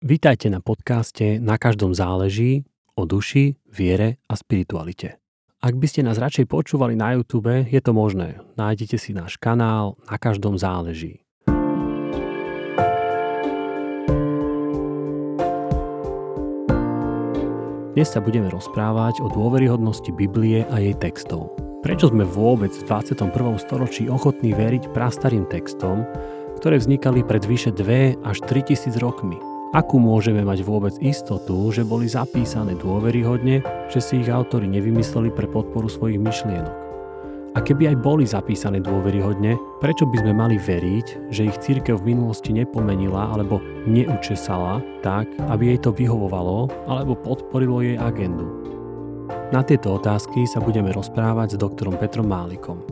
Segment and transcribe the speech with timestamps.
[0.00, 2.64] Vítajte na podcaste Na každom záleží
[2.96, 5.20] o duši, viere a spiritualite.
[5.60, 8.40] Ak by ste nás radšej počúvali na YouTube, je to možné.
[8.56, 11.20] Nájdete si náš kanál Na každom záleží.
[17.92, 21.52] Dnes sa budeme rozprávať o dôveryhodnosti Biblie a jej textov.
[21.84, 23.36] Prečo sme vôbec v 21.
[23.60, 26.08] storočí ochotní veriť prastarým textom,
[26.56, 29.36] ktoré vznikali pred vyše 2 až 3000 rokmi–
[29.70, 35.46] Akú môžeme mať vôbec istotu, že boli zapísané dôveryhodne, že si ich autori nevymysleli pre
[35.46, 36.74] podporu svojich myšlienok?
[37.54, 42.14] A keby aj boli zapísané dôveryhodne, prečo by sme mali veriť, že ich církev v
[42.14, 48.50] minulosti nepomenila alebo neučesala tak, aby jej to vyhovovalo alebo podporilo jej agendu?
[49.54, 52.82] Na tieto otázky sa budeme rozprávať s doktorom Petrom Málikom.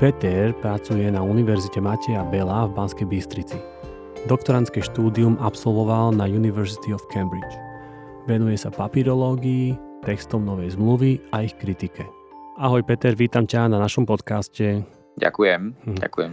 [0.00, 3.77] Peter pracuje na Univerzite Mateja Bela v Banskej Bystrici.
[4.26, 7.54] Doktorantské štúdium absolvoval na University of Cambridge.
[8.26, 12.02] Venuje sa papirológii, textom novej zmluvy a ich kritike.
[12.58, 14.82] Ahoj Peter, vítam ťa na našom podcaste.
[15.22, 15.98] Ďakujem, hm.
[16.02, 16.32] ďakujem.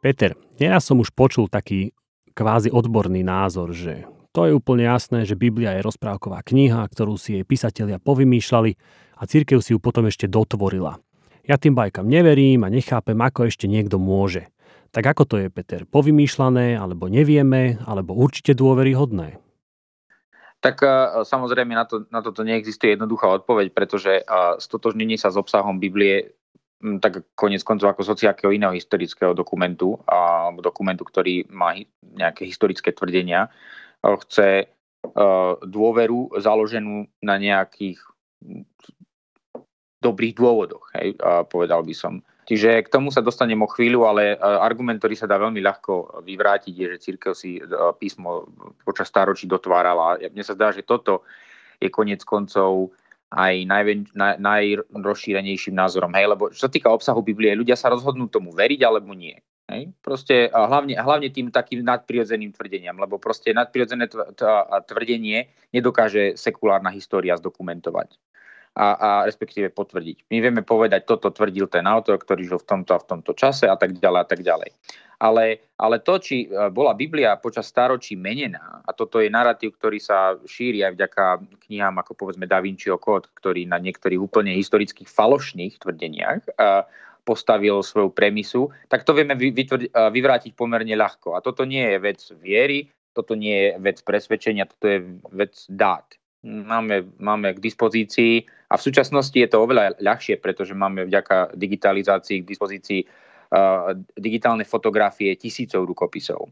[0.00, 1.92] Peter, neraz som už počul taký
[2.32, 7.36] kvázi odborný názor, že to je úplne jasné, že Biblia je rozprávková kniha, ktorú si
[7.36, 8.72] jej písatelia povymýšľali
[9.20, 10.96] a církev si ju potom ešte dotvorila.
[11.44, 14.48] Ja tým bajkam neverím a nechápem, ako ešte niekto môže.
[14.96, 15.84] Tak ako to je, Peter?
[15.84, 19.36] Povymýšľané, alebo nevieme, alebo určite dôveryhodné?
[20.64, 20.88] Tak e,
[21.20, 24.22] samozrejme na, to, na toto neexistuje jednoduchá odpoveď, pretože e,
[24.56, 26.32] stotožnenie sa s obsahom Biblie
[27.04, 33.52] tak konec koncov ako z iného historického dokumentu alebo dokumentu, ktorý má nejaké historické tvrdenia,
[34.00, 34.72] e, chce
[35.62, 38.02] dôveru založenú na nejakých
[40.02, 41.14] dobrých dôvodoch, hej,
[41.46, 42.26] povedal by som.
[42.46, 46.22] Čiže k tomu sa dostanem o chvíľu, ale e, argument, ktorý sa dá veľmi ľahko
[46.22, 47.62] vyvrátiť, je, že církev si e,
[47.98, 48.46] písmo
[48.86, 50.22] počas stáročí dotvárala.
[50.30, 51.26] Mne sa zdá, že toto
[51.82, 52.94] je konec koncov
[53.34, 56.14] aj najven, naj, najrozšírenejším názorom.
[56.14, 56.26] Hej?
[56.30, 59.34] Lebo čo sa týka obsahu Biblie, ľudia sa rozhodnú tomu veriť alebo nie.
[59.66, 59.90] Hej?
[59.98, 64.06] Proste hlavne, hlavne tým takým nadprirodzeným tvrdeniam, lebo proste nadprirodzené
[64.86, 68.14] tvrdenie nedokáže sekulárna história zdokumentovať
[68.76, 70.28] a, a respektíve potvrdiť.
[70.28, 73.64] My vieme povedať, toto tvrdil ten autor, ktorý žil v tomto a v tomto čase
[73.64, 74.70] a tak ďalej a tak ďalej.
[75.16, 79.96] Ale, ale to, či e, bola Biblia počas staročí menená, a toto je narratív, ktorý
[79.96, 81.24] sa šíri aj vďaka
[81.64, 86.50] knihám ako povedzme Da Vinciho kód, ktorý na niektorých úplne historických falošných tvrdeniach e,
[87.24, 91.32] postavil svoju premisu, tak to vieme vytvrdi, e, vyvrátiť pomerne ľahko.
[91.32, 95.00] A toto nie je vec viery, toto nie je vec presvedčenia, toto je
[95.32, 96.04] vec dát
[96.46, 102.42] máme, máme k dispozícii a v súčasnosti je to oveľa ľahšie, pretože máme vďaka digitalizácii
[102.42, 103.00] k dispozícii
[104.18, 106.50] digitálne fotografie tisícov rukopisov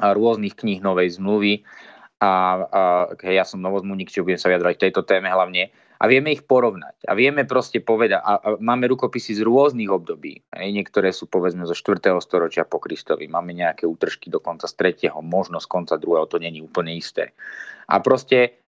[0.00, 1.64] a rôznych kníh novej zmluvy
[2.20, 2.32] a,
[2.68, 2.80] a
[3.28, 7.08] ja som novozmluvník, čiže budem sa vyjadrať v tejto téme hlavne a vieme ich porovnať
[7.08, 10.40] a vieme proste povedať a, a máme rukopisy z rôznych období.
[10.54, 11.98] Hej, niektoré sú povedzme zo 4.
[12.24, 15.16] storočia po Kristovi, máme nejaké útržky dokonca z 3.
[15.24, 16.30] možno z konca 2.
[16.30, 17.34] to není úplne isté.
[17.90, 18.61] A proste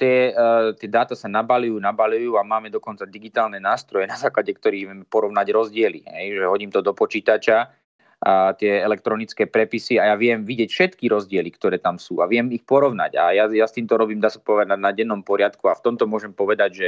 [0.00, 0.34] tie,
[0.76, 5.46] tie dáta sa nabalujú, nabalujú a máme dokonca digitálne nástroje, na základe ktorých vieme porovnať
[5.52, 6.00] rozdiely.
[6.06, 7.70] Hej, že hodím to do počítača,
[8.16, 12.48] a tie elektronické prepisy a ja viem vidieť všetky rozdiely, ktoré tam sú a viem
[12.48, 13.12] ich porovnať.
[13.12, 16.08] A ja, ja s týmto robím, dá sa povedať, na dennom poriadku a v tomto
[16.08, 16.86] môžem povedať, že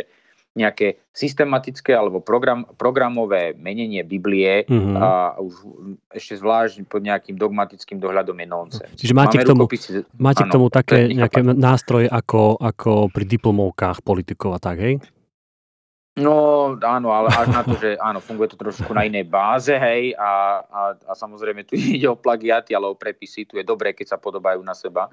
[0.59, 4.95] nejaké systematické alebo program, programové menenie Biblie mm-hmm.
[4.99, 5.55] a už
[6.11, 8.95] ešte zvlášť pod nejakým dogmatickým dohľadom je nonsens.
[8.99, 13.25] Čiže máte, k tomu, rukopisy, máte áno, k tomu také nejaké nástroje ako, ako pri
[13.25, 14.95] diplomovkách politikov a tak, hej?
[16.19, 20.19] No áno, ale až na to, že áno, funguje to trošku na inej báze, hej,
[20.19, 24.15] a, a, a samozrejme tu ide o plagiaty, ale o prepisy, tu je dobré, keď
[24.15, 25.07] sa podobajú na seba.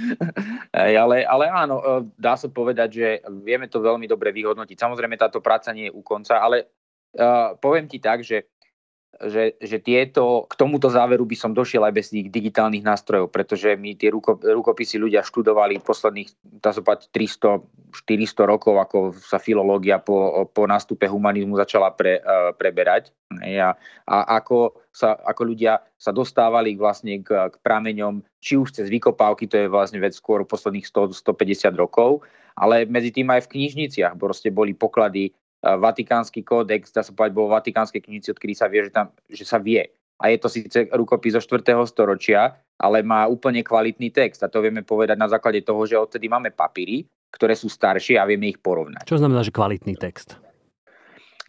[0.82, 1.84] hej, ale, ale áno, e,
[2.18, 3.08] dá sa povedať, že
[3.46, 4.76] vieme to veľmi dobre vyhodnotiť.
[4.76, 6.66] Samozrejme táto práca nie je u konca, ale
[7.16, 8.51] uh, poviem ti tak, že
[9.28, 13.78] že, že tieto, k tomuto záveru by som došiel aj bez tých digitálnych nástrojov, pretože
[13.78, 20.66] my tie ruko, rukopisy ľudia študovali posledných 300, 400 rokov, ako sa filológia po, po
[20.66, 23.14] nástupe humanizmu začala pre, uh, preberať.
[23.32, 23.72] A,
[24.04, 29.46] a ako, sa, ako ľudia sa dostávali vlastne k, k prameňom, či už cez vykopávky,
[29.46, 32.26] to je vlastne vec skôr posledných 100-150 rokov,
[32.58, 35.32] ale medzi tým aj v knižniciach proste boli poklady
[35.62, 39.46] Vatikánsky kódex, dá sa povedať, bol v Vatikánskej knižnici, odkedy sa vie, že, tam, že
[39.46, 39.86] sa vie.
[40.18, 41.62] A je to síce rukopis zo 4.
[41.86, 44.42] storočia, ale má úplne kvalitný text.
[44.42, 48.26] A to vieme povedať na základe toho, že odtedy máme papíry, ktoré sú staršie a
[48.26, 49.06] vieme ich porovnať.
[49.06, 50.38] Čo znamená, že kvalitný text?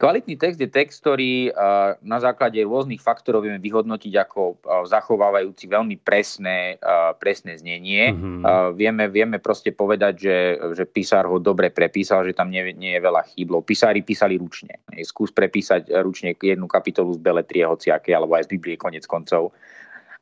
[0.03, 1.55] Kvalitný text je text, ktorý
[2.03, 6.75] na základe rôznych faktorov vieme vyhodnotiť ako zachovávajúci veľmi presné,
[7.23, 8.11] presné znenie.
[8.11, 8.44] Mm-hmm.
[8.75, 10.38] Vieme, vieme proste povedať, že,
[10.75, 14.83] že písar ho dobre prepísal, že tam nie, nie je veľa chýb, písári písali ručne.
[15.07, 19.56] Skús prepísať ručne jednu kapitolu z Beletrie, hociaké, alebo aj z Biblie konec koncov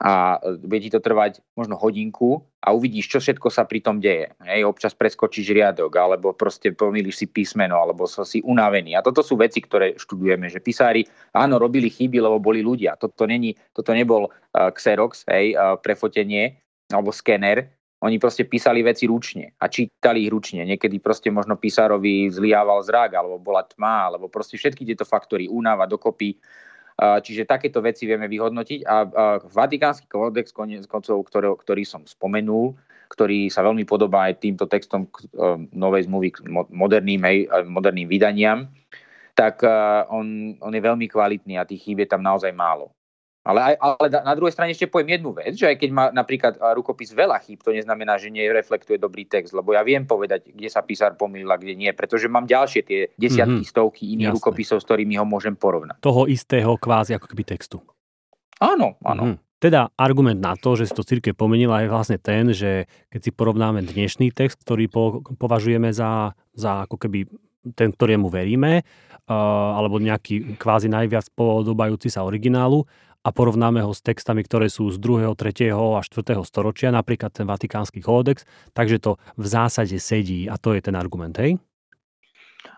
[0.02, 4.34] a bude ti to trvať možno hodinku a uvidíš, čo všetko sa pri tom deje.
[4.42, 8.98] Hej, občas preskočíš riadok, alebo proste pomýliš si písmeno, alebo sa si unavený.
[8.98, 11.06] A toto sú veci, ktoré študujeme, že písári,
[11.38, 12.98] áno, robili chyby, lebo boli ľudia.
[12.98, 16.58] Toto, není, toto nebol uh, Xerox, hej, uh, prefotenie,
[16.90, 17.70] alebo skener,
[18.02, 20.66] oni proste písali veci ručne a čítali ich ručne.
[20.66, 25.86] Niekedy proste možno písarovi zliával zrak, alebo bola tma, alebo proste všetky tieto faktory, únava
[25.86, 26.42] dokopy
[27.02, 28.96] Čiže takéto veci vieme vyhodnotiť a
[29.42, 32.78] Vatikánsky kódex koncov, ktorý, ktorý som spomenul,
[33.10, 35.10] ktorý sa veľmi podobá aj týmto textom
[35.74, 36.30] novej zmluvy
[36.70, 38.70] moderným, hej, moderným vydaniam,
[39.34, 39.66] tak
[40.14, 42.94] on, on je veľmi kvalitný a tých chýb je tam naozaj málo.
[43.42, 46.62] Ale, aj, ale na druhej strane ešte poviem jednu vec, že aj keď má napríklad
[46.78, 50.86] rukopis veľa chýb, to neznamená, že nereflektuje dobrý text, lebo ja viem povedať, kde sa
[50.86, 53.74] písar pomýlil a kde nie, pretože mám ďalšie tie desiatky, mm-hmm.
[53.74, 54.38] stovky iných Jasne.
[54.38, 55.98] rukopisov, s ktorými ho môžem porovnať.
[56.06, 57.82] Toho istého kvázi ako keby textu.
[58.62, 59.34] Áno, áno.
[59.34, 59.50] Mm-hmm.
[59.58, 63.32] Teda argument na to, že si to církev pomenila, je vlastne ten, že keď si
[63.34, 67.26] porovnáme dnešný text, ktorý po, považujeme za, za ako keby
[67.78, 72.90] ten, ktorému veríme, uh, alebo nejaký kvázi najviac podobajúci sa originálu,
[73.22, 75.70] a porovnáme ho s textami, ktoré sú z 2., 3.
[75.74, 76.42] a 4.
[76.42, 81.38] storočia, napríklad ten Vatikánsky kódex, takže to v zásade sedí a to je ten argument,
[81.38, 81.62] hej?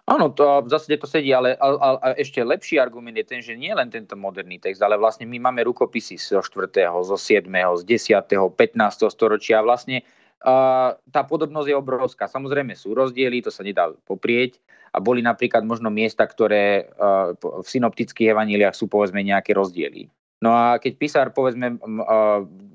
[0.04, 3.56] Áno, to, v zásade to sedí, ale, ale, ale ešte lepší argument je ten, že
[3.56, 7.48] nie len tento moderný text, ale vlastne my máme rukopisy zo 4., zo 7.,
[7.80, 9.08] z 10., 15.
[9.08, 9.64] storočia.
[9.64, 10.04] Vlastne
[10.44, 12.28] uh, tá podobnosť je obrovská.
[12.28, 14.60] Samozrejme sú rozdiely, to sa nedá poprieť.
[14.92, 20.12] A boli napríklad možno miesta, ktoré uh, v synoptických evaníliách sú povedzme nejaké rozdiely.
[20.44, 21.80] No a keď písar, povedzme,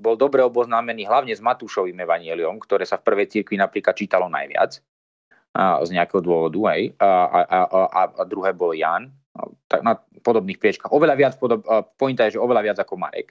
[0.01, 4.81] bol dobre oboznámený hlavne s Matúšovým evanieliom, ktoré sa v prvej cirkvi napríklad čítalo najviac,
[5.85, 9.13] z nejakého dôvodu, aj, a, a, a, a druhé bol Jan,
[9.69, 10.89] tak na podobných priečkách.
[10.89, 11.61] Oveľa viac, podob,
[11.97, 13.29] pointa je, že oveľa viac ako Marek.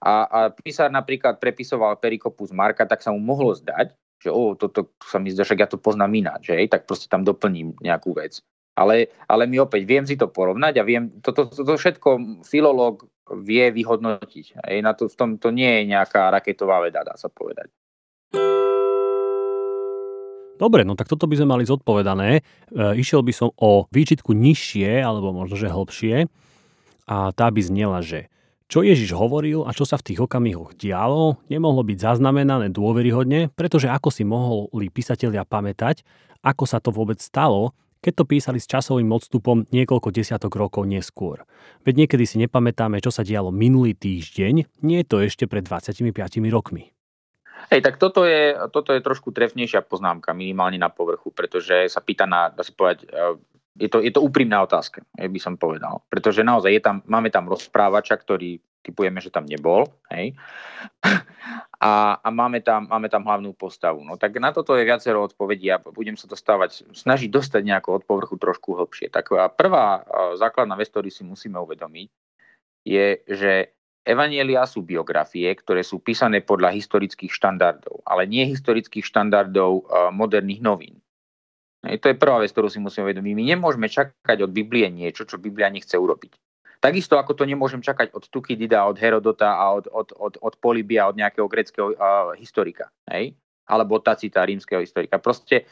[0.00, 4.56] A, a písar napríklad prepisoval perikopu z Marka, tak sa mu mohlo zdať, že o,
[4.56, 6.68] toto sa mi zdá, že ja to poznám ináč, že?
[6.68, 8.40] tak proste tam doplním nejakú vec.
[8.80, 13.04] Ale, ale my opäť viem si to porovnať a viem, toto to, to všetko filológ
[13.38, 14.46] vie vyhodnotiť.
[14.66, 17.70] Hej, na to, v tom to nie je nejaká raketová veda, dá sa povedať.
[20.60, 22.30] Dobre, no tak toto by sme mali zodpovedané.
[22.36, 22.42] E,
[23.00, 26.28] išiel by som o výčitku nižšie, alebo možno, že hlbšie.
[27.08, 28.28] A tá by znela, že
[28.70, 33.90] čo Ježiš hovoril a čo sa v tých okamihoch dialo, nemohlo byť zaznamenané dôveryhodne, pretože
[33.90, 36.06] ako si mohli písatelia pamätať,
[36.44, 41.44] ako sa to vôbec stalo, keď to písali s časovým odstupom niekoľko desiatok rokov neskôr.
[41.84, 46.12] Veď niekedy si nepamätáme, čo sa dialo minulý týždeň, nie je to ešte pred 25
[46.48, 46.92] rokmi.
[47.68, 52.24] Hej, tak toto je, toto je trošku trefnejšia poznámka, minimálne na povrchu, pretože sa pýta
[52.24, 53.36] na, dá sa povedať, e,
[53.84, 56.00] je to, je to úprimná otázka, by som povedal.
[56.08, 59.88] Pretože naozaj je tam, máme tam rozprávača, ktorý typujeme, že tam nebol.
[60.12, 60.36] Hej
[61.80, 64.04] a, a máme, tam, máme tam hlavnú postavu.
[64.04, 68.02] No tak na toto je viacero odpovedí a budem sa dostávať, snažiť dostať nejako od
[68.04, 69.08] povrchu trošku hlbšie.
[69.08, 70.04] Tak prvá
[70.36, 72.08] základná vec, ktorú si musíme uvedomiť,
[72.84, 73.52] je, že
[74.00, 81.04] Evanielia sú biografie, ktoré sú písané podľa historických štandardov, ale nie historických štandardov moderných novín.
[81.84, 83.32] To je prvá vec, ktorú si musíme uvedomiť.
[83.32, 86.32] My nemôžeme čakať od Biblie niečo, čo Biblia nechce urobiť.
[86.80, 91.12] Takisto ako to nemôžem čakať od Tukidida, od Herodota a od, od, od, od Polibia,
[91.12, 92.88] od nejakého greckého uh, historika.
[93.12, 93.36] Hej?
[93.68, 95.20] Alebo Tacita, rímskeho historika.
[95.20, 95.68] Proste,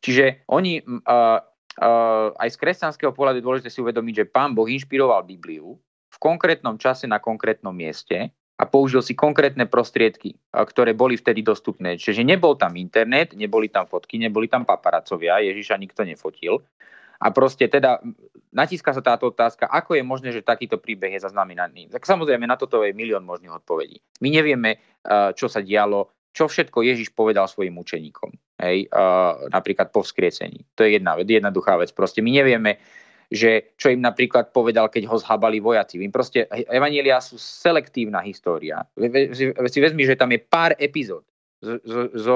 [0.00, 1.44] čiže oni uh,
[1.76, 5.76] uh, aj z kresťanského pohľadu je dôležité si uvedomiť, že pán Boh inšpiroval Bibliu
[6.10, 11.96] v konkrétnom čase na konkrétnom mieste a použil si konkrétne prostriedky, ktoré boli vtedy dostupné.
[11.96, 16.60] Čiže nebol tam internet, neboli tam fotky, neboli tam paparacovia, Ježiša nikto nefotil.
[17.20, 18.00] A proste teda
[18.50, 21.92] natíska sa táto otázka, ako je možné, že takýto príbeh je zaznamenaný.
[21.92, 24.00] Tak samozrejme, na toto je milión možných odpovedí.
[24.24, 28.30] My nevieme, eh, čo sa dialo, čo všetko Ježiš povedal svojim učeníkom.
[28.60, 30.64] Hej, eh, napríklad po vzkriesení.
[30.76, 31.92] To je jedna, jednoduchá vec.
[31.92, 32.80] Proste my nevieme,
[33.30, 36.02] že čo im napríklad povedal, keď ho zhabali vojaci.
[36.02, 38.82] Vím proste, Evanielia sú selektívna história.
[39.70, 41.22] Si vezmi, že tam je pár epizód
[41.60, 42.34] zo, zo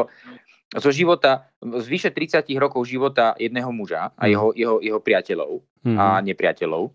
[0.90, 4.30] života, z vyše 30 rokov života jedného muža a mhm.
[4.30, 5.50] jeho, jeho, jeho priateľov
[5.84, 5.98] mm-hmm.
[5.98, 6.90] a nepriateľov.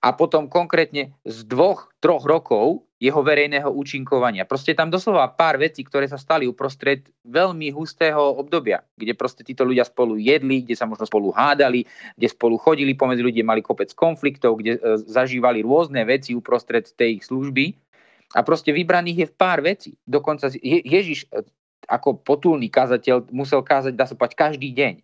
[0.00, 4.44] A potom konkrétne z dvoch, troch rokov jeho verejného účinkovania.
[4.44, 9.64] Proste tam doslova pár vecí, ktoré sa stali uprostred veľmi hustého obdobia, kde proste títo
[9.64, 13.92] ľudia spolu jedli, kde sa možno spolu hádali, kde spolu chodili pomedzi ľudí, mali kopec
[13.96, 17.72] konfliktov, kde e, zažívali rôzne veci uprostred tej ich služby.
[18.36, 19.96] A proste vybraných je v pár vecí.
[20.04, 21.44] Dokonca Je- Ježiš e,
[21.88, 24.94] ako potulný kazateľ musel kázať, dá sa povedať, každý deň.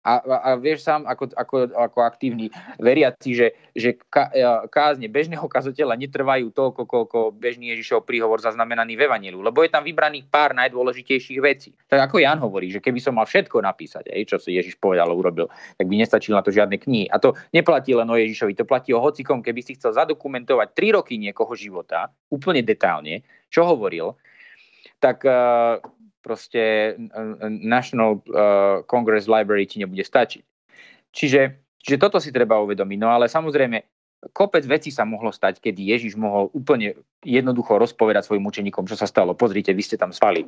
[0.00, 2.48] A, a, a vieš sám, ako, ako, ako aktívny
[2.80, 4.40] veriaci, že, že ka, e,
[4.72, 9.84] kázne bežného kazateľa netrvajú toľko, koľko bežný Ježišov príhovor zaznamenaný v Evangeliu, lebo je tam
[9.84, 11.76] vybraných pár najdôležitejších vecí.
[11.84, 15.04] Tak ako Jan hovorí, že keby som mal všetko napísať, aj, čo si Ježiš povedal
[15.04, 17.04] a urobil, tak by nestačilo na to žiadne knihy.
[17.12, 20.96] A to neplatí len o Ježišovi, to platí o hocikom, keby si chcel zadokumentovať 3
[20.96, 23.20] roky niekoho života, úplne detálne,
[23.52, 24.16] čo hovoril,
[25.00, 25.80] tak uh,
[26.20, 26.94] proste
[27.48, 30.44] National uh, Congress Library ti nebude stačiť.
[31.10, 31.40] Čiže,
[31.80, 32.98] čiže toto si treba uvedomiť.
[33.00, 33.82] No ale samozrejme,
[34.36, 39.08] kopec vecí sa mohlo stať, kedy Ježiš mohol úplne jednoducho rozpovedať svojim učeníkom, čo sa
[39.08, 39.32] stalo.
[39.32, 40.44] Pozrite, vy ste tam spali.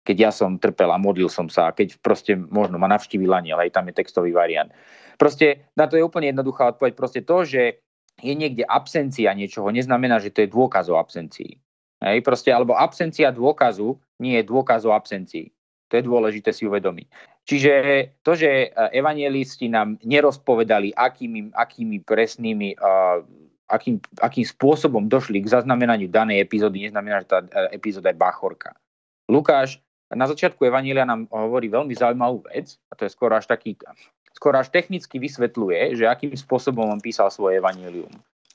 [0.00, 3.76] Keď ja som trpel a modlil som sa, keď proste možno ma navštívil aniel, aj
[3.76, 4.72] tam je textový variant.
[5.20, 6.96] Proste na to je úplne jednoduchá odpoveď.
[6.96, 7.84] Proste to, že
[8.24, 11.60] je niekde absencia niečoho, neznamená, že to je dôkaz o absencii.
[12.00, 15.52] Hej, proste, alebo absencia dôkazu nie je dôkaz o absencii.
[15.92, 17.06] To je dôležité si uvedomiť.
[17.44, 17.72] Čiže
[18.24, 23.20] to, že e, evangelisti nám nerozpovedali, akými, akými presnými, uh,
[23.66, 28.72] akým, akým spôsobom došli k zaznamenaniu danej epizódy, neznamená, že tá e, epizóda je bachorka.
[29.26, 29.82] Lukáš
[30.14, 33.74] na začiatku Evanielia nám hovorí veľmi zaujímavú vec, a to je skoro až taký,
[34.32, 38.10] skoro až technicky vysvetľuje, že akým spôsobom on písal svoje Evangelium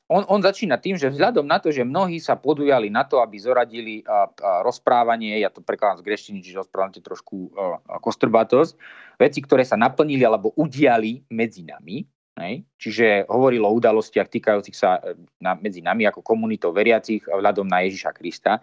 [0.06, 3.42] on, on začína tým, že vzhľadom na to, že mnohí sa podujali na to, aby
[3.42, 8.78] zoradili a, a rozprávanie, ja to prekladám z greštiny, čiže rozprávate trošku a, kostrbatosť,
[9.18, 12.06] veci, ktoré sa naplnili alebo udiali medzi nami,
[12.38, 12.62] hej?
[12.78, 17.82] čiže hovorilo o udalostiach týkajúcich sa e, na, medzi nami ako komunitou veriacich vzhľadom na
[17.90, 18.62] Ježiša Krista,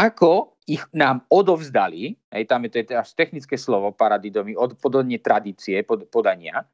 [0.00, 5.20] ako ich nám odovzdali, hej, tam je to je až technické slovo, paradidomy, od, podobne
[5.20, 6.64] tradície, pod, podania,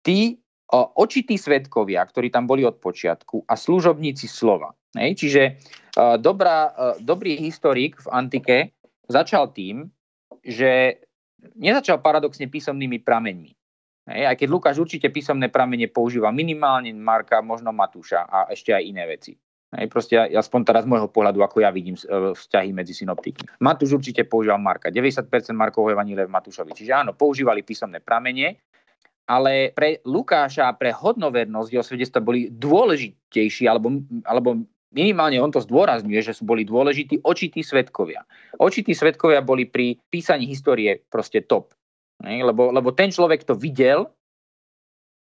[0.00, 0.40] tí
[0.72, 4.76] očití svetkovia, ktorí tam boli od počiatku a služobníci slova.
[4.92, 5.24] Hej?
[5.24, 5.42] Čiže
[6.20, 8.56] dobrá, dobrý historik v antike
[9.08, 9.88] začal tým,
[10.44, 11.00] že
[11.56, 13.50] nezačal paradoxne písomnými prameňmi.
[14.12, 14.22] Hej?
[14.28, 19.04] Aj keď Lukáš určite písomné pramene používa minimálne Marka, možno Matúša a ešte aj iné
[19.08, 19.32] veci.
[19.68, 23.60] Hej, proste aspoň teraz z môjho pohľadu, ako ja vidím e, vzťahy medzi synoptikmi.
[23.60, 24.88] Matúš určite používal Marka.
[24.88, 26.72] 90% Markovho evanília v Matúšovi.
[26.72, 28.67] Čiže áno, používali písomné pramene,
[29.28, 34.64] ale pre Lukáša a pre hodnovernosť jeho svedectva boli dôležitejší, alebo, alebo
[34.96, 38.24] minimálne on to zdôrazňuje, že sú boli dôležití očití svetkovia.
[38.56, 41.76] Očití svetkovia boli pri písaní histórie proste top.
[42.24, 44.10] Lebo, lebo ten človek to videl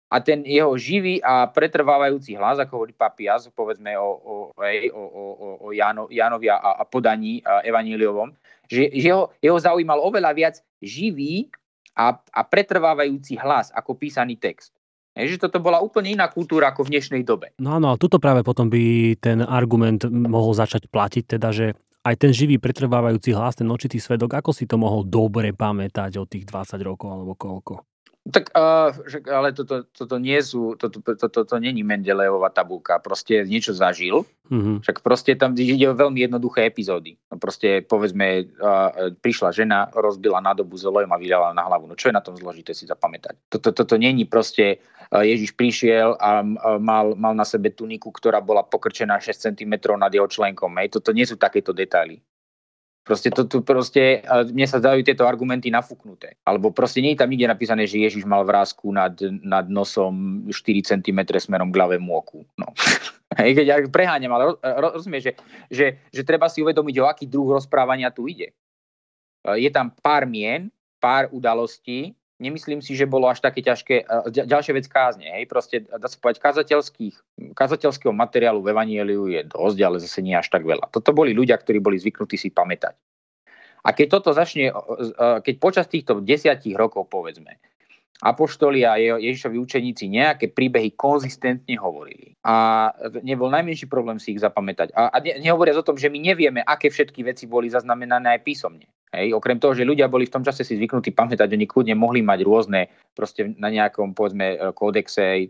[0.08, 5.50] a ten jeho živý a pretrvávajúci hlas, ako hovorí Papias, povedzme o, o, o, o,
[5.62, 8.32] o Jáno, Jánovi a, a podaní a evaníliovom,
[8.72, 11.52] že, že jeho, jeho zaujímal oveľa viac živý
[11.98, 14.78] a, a pretrvávajúci hlas ako písaný text.
[15.18, 17.58] Je, že toto bola úplne iná kultúra ako v dnešnej dobe.
[17.58, 21.74] No áno, a tuto práve potom by ten argument mohol začať platiť, teda, že
[22.06, 26.30] aj ten živý pretrvávajúci hlas, ten očitý svedok, ako si to mohol dobre pamätať od
[26.30, 27.82] tých 20 rokov alebo koľko?
[28.28, 28.92] Tak, uh,
[29.32, 34.84] ale toto, toto nie sú, toto, toto, toto není Mendelejová tabulka, proste niečo zažil, mm-hmm.
[34.84, 37.16] však proste tam ide o veľmi jednoduché epizódy.
[37.32, 41.88] No proste, povedzme, uh, prišla žena, rozbila nádobu s olejom a vyľala na hlavu.
[41.88, 43.40] No čo je na tom zložité si zapamätať?
[43.48, 48.44] Toto, toto není proste, uh, Ježiš prišiel a uh, mal, mal na sebe tuniku, ktorá
[48.44, 50.76] bola pokrčená 6 cm nad jeho členkom.
[50.84, 51.00] Hej.
[51.00, 52.20] Toto nie sú takéto detaily.
[53.08, 54.20] Proste to tu proste,
[54.52, 56.36] mne sa zdajú tieto argumenty nafúknuté.
[56.44, 59.16] Alebo proste nie je tam nikde napísané, že Ježiš mal vrázku nad,
[59.48, 62.44] nad nosom 4 cm smerom k ľavému oku.
[62.60, 62.76] No.
[63.32, 64.60] Keď ja preháňam, ale
[64.92, 65.34] rozumieš, že,
[65.72, 68.52] že, že treba si uvedomiť, o aký druh rozprávania tu ide.
[69.56, 70.68] Je tam pár mien,
[71.00, 74.06] pár udalostí, nemyslím si, že bolo až také ťažké.
[74.30, 76.42] Ďalšia vec kázne, hej, proste dá sa povedať,
[77.58, 80.90] kazateľského materiálu v Evanieliu je dosť, ale zase nie až tak veľa.
[80.94, 82.94] Toto boli ľudia, ktorí boli zvyknutí si pamätať.
[83.86, 84.74] A keď toto začne,
[85.18, 87.56] keď počas týchto desiatich rokov, povedzme,
[88.18, 92.34] Apoštoli a Ježišovi učeníci nejaké príbehy konzistentne hovorili.
[92.42, 92.90] A
[93.22, 94.90] nebol najmenší problém si ich zapamätať.
[94.98, 98.42] A, a ne, nehovoriac o tom, že my nevieme, aké všetky veci boli zaznamenané aj
[98.42, 98.90] písomne.
[99.08, 102.20] Hej, okrem toho, že ľudia boli v tom čase si zvyknutí pamätať, oni kľudne mohli
[102.20, 105.48] mať rôzne, proste na nejakom, povedzme, kódexe,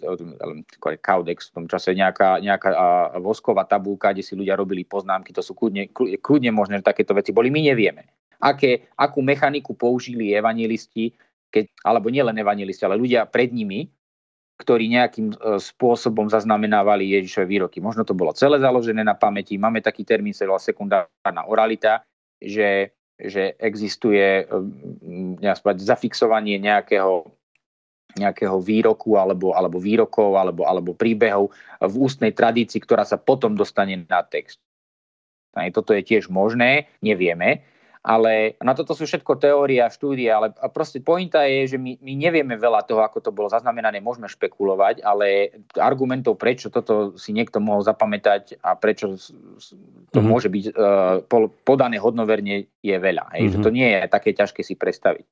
[1.02, 2.70] kaudex v tom čase, nejaká, nejaká
[3.18, 5.90] vosková tabulka, kde si ľudia robili poznámky, to sú kľudne,
[6.22, 8.06] kľudne možné, že takéto veci boli, my nevieme.
[8.38, 11.18] Aké, akú mechaniku použili evangelisti,
[11.52, 13.88] keď, alebo nielen evangelisti, ale ľudia pred nimi,
[14.58, 17.78] ktorí nejakým e, spôsobom zaznamenávali Ježišové výroky.
[17.78, 19.56] Možno to bolo celé založené na pamäti.
[19.56, 22.02] Máme taký termín, sa volá sekundárna oralita,
[22.42, 24.50] že, že existuje
[25.42, 27.30] spať, zafixovanie nejakého,
[28.18, 33.94] nejakého výroku alebo, alebo výrokov alebo, alebo príbehov v ústnej tradícii, ktorá sa potom dostane
[34.10, 34.58] na text.
[35.54, 37.66] Toto je tiež možné, nevieme,
[38.08, 42.14] ale na toto sú všetko teórie a štúdie, ale proste pointa je, že my, my
[42.16, 47.60] nevieme veľa toho, ako to bolo zaznamenané, môžeme špekulovať, ale argumentov, prečo toto si niekto
[47.60, 50.24] mohol zapamätať a prečo to mm-hmm.
[50.24, 51.28] môže byť uh,
[51.68, 53.36] podané hodnoverne je veľa.
[53.36, 53.52] Hej?
[53.52, 53.54] Mm-hmm.
[53.60, 55.28] Že to nie je také ťažké si predstaviť.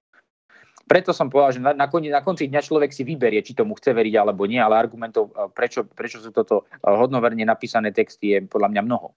[0.85, 3.73] Preto som povedal, že na, na, konci, na konci dňa človek si vyberie, či tomu
[3.79, 8.69] chce veriť alebo nie, ale argumentov, prečo, prečo sú toto hodnoverne napísané texty, je podľa
[8.69, 9.15] mňa mnoho.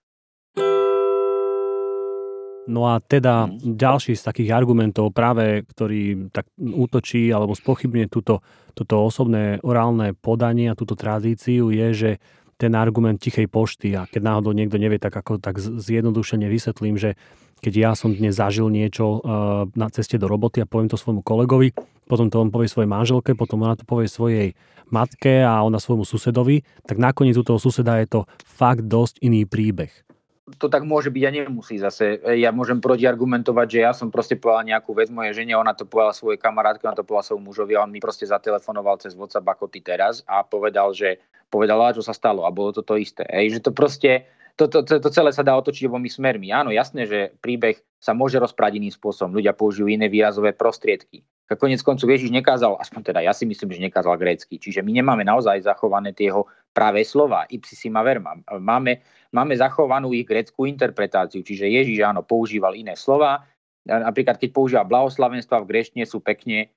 [2.68, 3.80] No a teda mhm.
[3.80, 8.44] ďalší z takých argumentov práve, ktorý tak útočí alebo spochybňuje túto,
[8.76, 12.10] túto osobné orálne podanie a túto tradíciu je, že
[12.58, 17.14] ten argument tichej pošty a keď náhodou niekto nevie, tak ako tak zjednodušene vysvetlím, že
[17.62, 21.22] keď ja som dnes zažil niečo uh, na ceste do roboty a poviem to svojmu
[21.22, 21.70] kolegovi,
[22.06, 24.58] potom to on povie svojej manželke, potom ona to povie svojej
[24.90, 29.46] matke a ona svojmu susedovi, tak nakoniec u toho suseda je to fakt dosť iný
[29.46, 30.07] príbeh
[30.56, 32.24] to tak môže byť a nemusí zase.
[32.40, 36.16] Ja môžem protiargumentovať, že ja som proste povedal nejakú vec mojej žene, ona to povedala
[36.16, 39.68] svojej kamarátke, ona to povedala svojmu mužovi a on mi proste zatelefonoval cez WhatsApp ako
[39.68, 41.20] ty teraz a povedal, že
[41.52, 43.28] povedala, čo sa stalo a bolo to to isté.
[43.28, 44.24] Ej, že to proste,
[44.56, 46.48] to, to, to, to celé sa dá otočiť obomi smermi.
[46.52, 49.36] Áno, jasné, že príbeh sa môže rozprávať iným spôsobom.
[49.36, 51.24] Ľudia použijú iné výrazové prostriedky.
[51.48, 54.60] Konec koncu Ježiš nekázal, aspoň teda ja si myslím, že nekázal grécky.
[54.60, 58.38] Čiže my nemáme naozaj zachované tie jeho práve slova, ipsisima verma.
[58.58, 59.02] Máme,
[59.34, 63.42] máme zachovanú ich grécku interpretáciu, čiže Ježiš áno, používal iné slova.
[63.88, 66.70] Napríklad, keď používa blahoslavenstva v gréčne sú pekne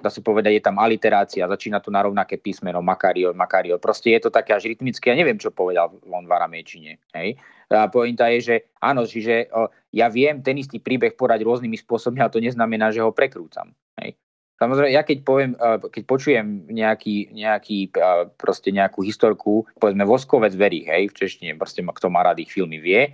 [0.00, 3.78] dá sa povedať, je tam aliterácia, začína to na rovnaké písmeno, Makario, Makario.
[3.78, 6.98] Proste je to také až rytmické, ja neviem, čo povedal on v.
[7.14, 7.38] Hej?
[7.70, 9.50] A pointa je, že áno, čiže
[9.94, 13.70] ja viem ten istý príbeh podať rôznymi spôsobmi, ale to neznamená, že ho prekrúcam.
[14.02, 14.18] Hej?
[14.64, 15.52] Samozrejme, ja keď poviem,
[15.92, 17.92] keď počujem nejaký, nejaký
[18.40, 22.80] proste nejakú historku, povedzme Voskovec verí, hej, v češtine, proste kto má rád ich filmy
[22.80, 23.12] vie,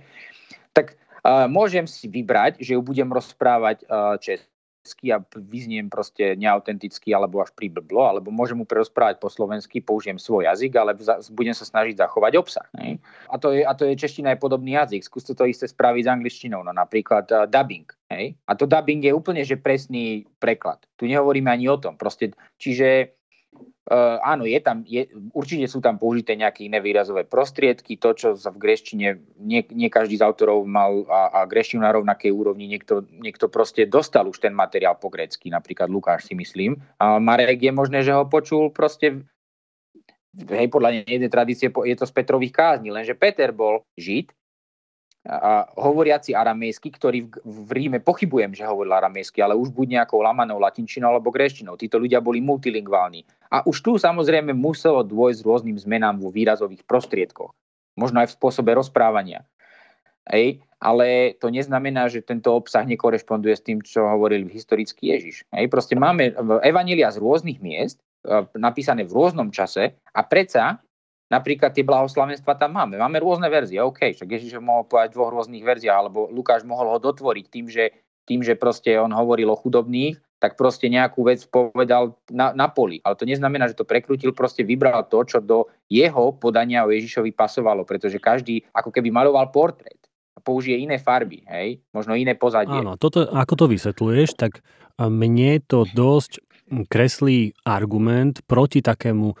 [0.71, 0.95] tak
[1.27, 3.83] uh, môžem si vybrať, že ju budem rozprávať
[4.23, 4.50] česky
[5.13, 10.49] a vyzniem proste neautenticky alebo až priblblo, alebo môžem mu prerozprávať po slovensky, použijem svoj
[10.49, 10.97] jazyk, ale
[11.31, 12.67] budem sa snažiť zachovať obsah.
[12.73, 12.97] Ne?
[13.29, 15.05] A, to je, a to je čeština je podobný jazyk.
[15.05, 17.85] Skúste to isté spraviť s angličtinou, no napríklad uh, dubbing.
[18.09, 18.33] Hej?
[18.49, 20.81] A to dubbing je úplne že presný preklad.
[20.97, 21.95] Tu nehovoríme ani o tom.
[21.95, 23.20] Proste, čiže
[23.91, 28.27] Uh, áno, je tam, je, určite sú tam použité nejaké iné výrazové prostriedky, to, čo
[28.39, 32.71] sa v greštine, nie, nie každý z autorov mal a, a greštinu na rovnakej úrovni,
[32.71, 36.79] niekto, niekto proste dostal už ten materiál po grecky, napríklad Lukáš si myslím.
[37.03, 39.27] A Marek je možné, že ho počul proste
[40.37, 44.31] hej, podľa jednej tradície je to z Petrových kázni, lenže Peter bol žid,
[45.77, 50.57] hovoriaci aramejsky, ktorý v, v Ríme pochybujem, že hovoril aramejsky, ale už buď nejakou lamanou
[50.57, 51.77] latinčinou alebo greštinou.
[51.77, 53.21] Títo ľudia boli multilingválni.
[53.53, 57.53] A už tu samozrejme muselo dôjsť rôznym zmenám vo výrazových prostriedkoch.
[57.93, 59.45] Možno aj v spôsobe rozprávania.
[60.25, 65.45] Ej, ale to neznamená, že tento obsah nekorešponduje s tým, čo hovoril historický Ježiš.
[65.53, 66.33] Ej, proste máme
[66.65, 70.81] evanília z rôznych miest, e, napísané v rôznom čase a predsa
[71.31, 72.99] Napríklad tie blahoslavenstva tam máme.
[72.99, 76.99] Máme rôzne verzie, OK, však Ježiš mohol povedať dvoch rôznych verziách, alebo Lukáš mohol ho
[76.99, 77.95] dotvoriť tým, že,
[78.27, 82.99] tým, že proste on hovoril o chudobných, tak proste nejakú vec povedal na, na poli.
[83.07, 87.31] Ale to neznamená, že to prekrútil, proste vybral to, čo do jeho podania o Ježišovi
[87.31, 90.01] pasovalo, pretože každý ako keby maloval portrét
[90.35, 91.79] a použije iné farby, hej?
[91.95, 92.75] možno iné pozadie.
[92.75, 94.65] Áno, toto, ako to vysvetľuješ, tak
[94.99, 96.43] mne to dosť
[96.89, 99.37] kreslí argument proti takému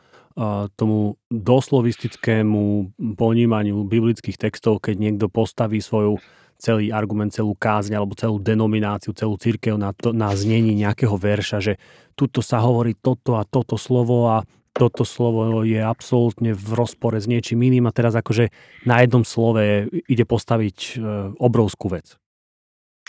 [0.75, 6.21] tomu doslovistickému ponímaniu biblických textov, keď niekto postaví svoju
[6.61, 11.57] celý argument, celú kázň alebo celú denomináciu, celú církev na, to, na znení nejakého verša,
[11.57, 11.73] že
[12.13, 17.27] tuto sa hovorí toto a toto slovo a toto slovo je absolútne v rozpore s
[17.27, 18.53] niečím iným a teraz akože
[18.87, 20.91] na jednom slove ide postaviť e,
[21.35, 22.20] obrovskú vec.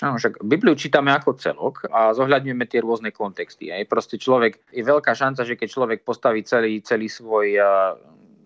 [0.00, 3.68] Áno, však Bibliu čítame ako celok a zohľadňujeme tie rôzne kontexty.
[3.68, 3.84] Aj.
[3.84, 7.60] Proste človek, je veľká šanca, že keď človek postaví celý, celý svoj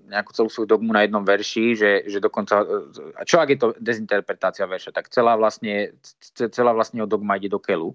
[0.06, 2.62] nejakú celú svoju dogmu na jednom verši, že, že dokonca,
[3.26, 5.98] čo ak je to dezinterpretácia verša, tak celá vlastne,
[6.30, 7.90] celá vlastne dogma ide do kelu.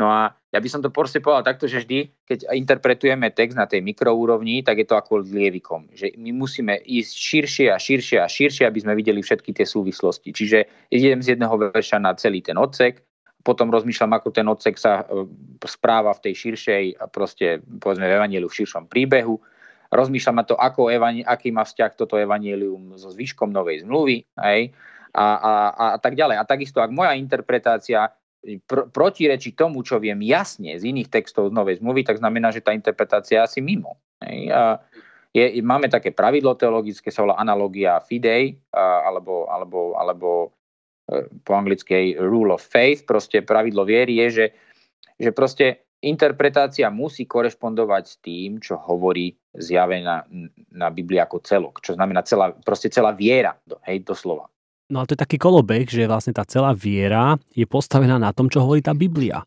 [0.00, 3.68] No a ja by som to proste povedal takto, že vždy, keď interpretujeme text na
[3.68, 5.92] tej mikroúrovni, tak je to ako lievikom.
[5.92, 10.32] Že my musíme ísť širšie a širšie a širšie, aby sme videli všetky tie súvislosti.
[10.32, 13.04] Čiže idem z jedného verša na celý ten odsek,
[13.44, 15.24] potom rozmýšľam, ako ten odsek sa e,
[15.64, 19.36] správa v tej širšej, proste povedzme v Evangeliu v širšom príbehu
[19.90, 24.70] rozmýšľam na to, ako evani- aký má vzťah toto evanielium so zvyškom novej zmluvy, hej,
[25.10, 26.38] a, a, a, a tak ďalej.
[26.38, 28.06] A takisto, ak moja interpretácia
[28.42, 32.64] pr- protirečí tomu, čo viem jasne z iných textov z novej zmluvy, tak znamená, že
[32.64, 34.00] tá interpretácia je asi mimo.
[34.24, 34.52] Hej.
[34.52, 34.80] A
[35.30, 40.28] je, máme také pravidlo teologické, sa volá analogia fidei, a, alebo, alebo, alebo
[41.06, 44.46] e, po anglickej rule of faith, proste pravidlo viery je, že,
[45.22, 50.24] že proste interpretácia musí korešpondovať s tým, čo hovorí zjave na,
[50.72, 53.54] na Biblii ako celok, čo znamená celá, proste celá viera,
[53.86, 54.48] hej, doslova.
[54.90, 58.50] No ale to je taký kolobek, že vlastne tá celá viera je postavená na tom,
[58.50, 59.42] čo hovorí tá Biblia.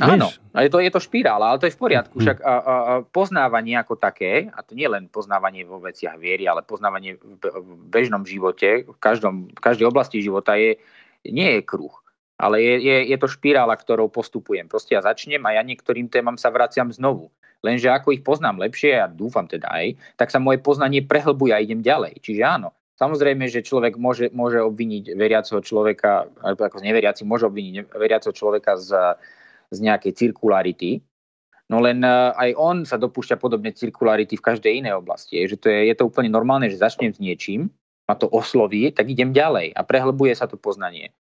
[0.00, 2.16] Áno, a je to, je to špirála, ale to je v poriadku.
[2.16, 2.22] Hm.
[2.24, 6.48] Však a, a, a poznávanie ako také, a to nie len poznávanie vo veciach viery,
[6.48, 10.80] ale poznávanie v, v bežnom živote, v, každom, v každej oblasti života je,
[11.28, 11.92] nie je kruh
[12.40, 14.64] ale je, je, je to špirála, ktorou postupujem.
[14.64, 17.28] Proste ja začnem a ja niektorým témam sa vraciam znovu.
[17.60, 21.52] Lenže ako ich poznám lepšie, a ja dúfam teda aj, tak sa moje poznanie prehlbuje
[21.52, 22.24] a idem ďalej.
[22.24, 27.96] Čiže áno, samozrejme, že človek môže, môže obviniť veriaceho človeka, alebo ako neveriaci, môže obviniť
[27.96, 29.16] veriaceho človeka z,
[29.72, 31.00] z nejakej cirkularity,
[31.70, 35.38] No len e, aj on sa dopúšťa podobne cirkularity v každej inej oblasti.
[35.38, 37.70] Je, že to je, je to úplne normálne, že začnem s niečím,
[38.10, 41.14] ma to osloví, tak idem ďalej a prehlbuje sa to poznanie.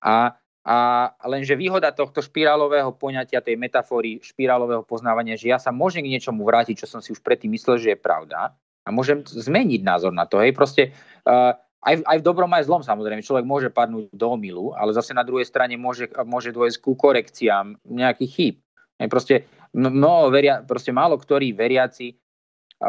[0.00, 6.04] A a lenže výhoda tohto špirálového poňatia, tej metafory špirálového poznávania, že ja sa môžem
[6.04, 8.52] k niečomu vrátiť, čo som si už predtým myslel, že je pravda
[8.90, 10.42] a môžem zmeniť názor na to.
[10.42, 10.90] Hej, proste
[11.22, 13.24] uh, aj, aj v dobrom, aj v zlom samozrejme.
[13.24, 17.78] Človek môže padnúť do omilu, ale zase na druhej strane môže, môže dôjsť ku korekciám
[17.88, 18.56] nejakých chýb.
[19.00, 19.34] Hej, proste,
[19.72, 22.18] mnoho veria, proste málo ktorý veriaci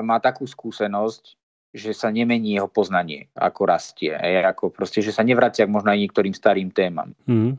[0.04, 1.40] má takú skúsenosť,
[1.72, 4.12] že sa nemení jeho poznanie, ako rastie.
[4.12, 7.16] Hej, ako proste, že sa nevracia možno aj niektorým starým témam.
[7.28, 7.56] Mm.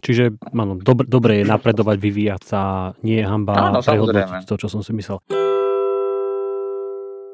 [0.00, 2.60] Čiže áno, dob- dobre je napredovať, vyvíjať sa,
[3.04, 5.20] nie je hamba áno, prehodnotiť to, čo som si myslel.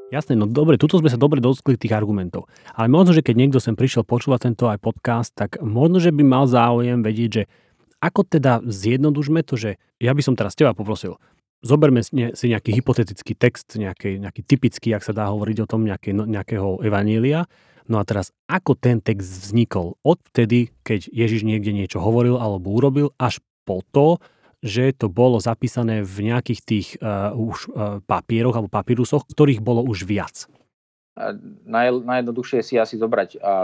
[0.07, 2.47] Jasné, no dobre, tuto sme sa dobre dotkli tých argumentov.
[2.79, 6.23] Ale možno, že keď niekto sem prišiel počúvať tento aj podcast, tak možno, že by
[6.23, 7.43] mal záujem vedieť, že
[7.99, 11.19] ako teda zjednodušme to, že ja by som teraz teba poprosil,
[11.59, 16.15] zoberme si nejaký hypotetický text, nejaký, nejaký typický, ak sa dá hovoriť o tom, nejaké,
[16.15, 17.51] no, nejakého evanília.
[17.91, 23.11] No a teraz, ako ten text vznikol odtedy, keď Ježiš niekde niečo hovoril alebo urobil,
[23.19, 24.23] až po to,
[24.67, 29.87] že to bolo zapísané v nejakých tých uh, už uh, papieroch alebo papírusoch, ktorých bolo
[29.87, 30.51] už viac.
[31.65, 33.55] Naj, najjednoduchšie si asi zobrať a, a,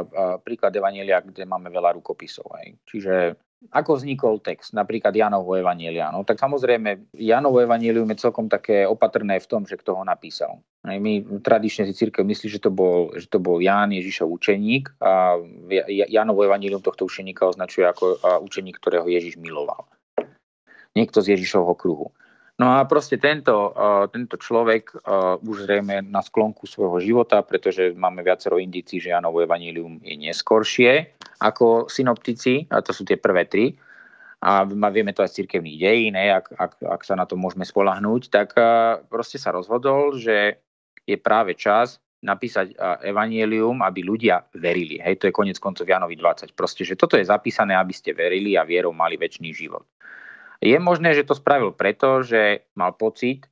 [0.41, 2.49] príklad Evanielia, kde máme veľa rukopisov.
[2.49, 2.65] Aj.
[2.89, 3.37] Čiže
[3.71, 6.11] ako vznikol text, napríklad Janovo Evanielia?
[6.11, 10.65] No tak samozrejme, Janovo Evanielium je celkom také opatrné v tom, že kto ho napísal.
[10.83, 14.99] Aj my tradične si církev myslí, že to bol, že to bol Ján Ježišov učeník
[14.99, 15.37] a
[16.11, 19.87] Janovo Evanielium tohto učeníka označuje ako učeník, ktorého Ježiš miloval.
[20.93, 22.13] Niekto z Ježišovho kruhu.
[22.61, 23.73] No a proste tento,
[24.13, 24.93] tento človek
[25.41, 31.17] už zrejme na sklonku svojho života, pretože máme viacero indícií, že Janovo evanílium je neskoršie
[31.41, 33.73] ako synoptici, a to sú tie prvé tri,
[34.43, 38.29] a vieme to aj z cirkevných dejín, ak, ak, ak sa na to môžeme spolahnúť,
[38.29, 38.53] tak
[39.09, 40.61] proste sa rozhodol, že
[41.09, 45.01] je práve čas napísať evanielium, aby ľudia verili.
[45.03, 46.55] Hej, to je konec koncov Janovi 20.
[46.55, 49.83] Proste, že toto je zapísané, aby ste verili a vierou mali väčší život.
[50.63, 53.51] Je možné, že to spravil preto, že mal pocit,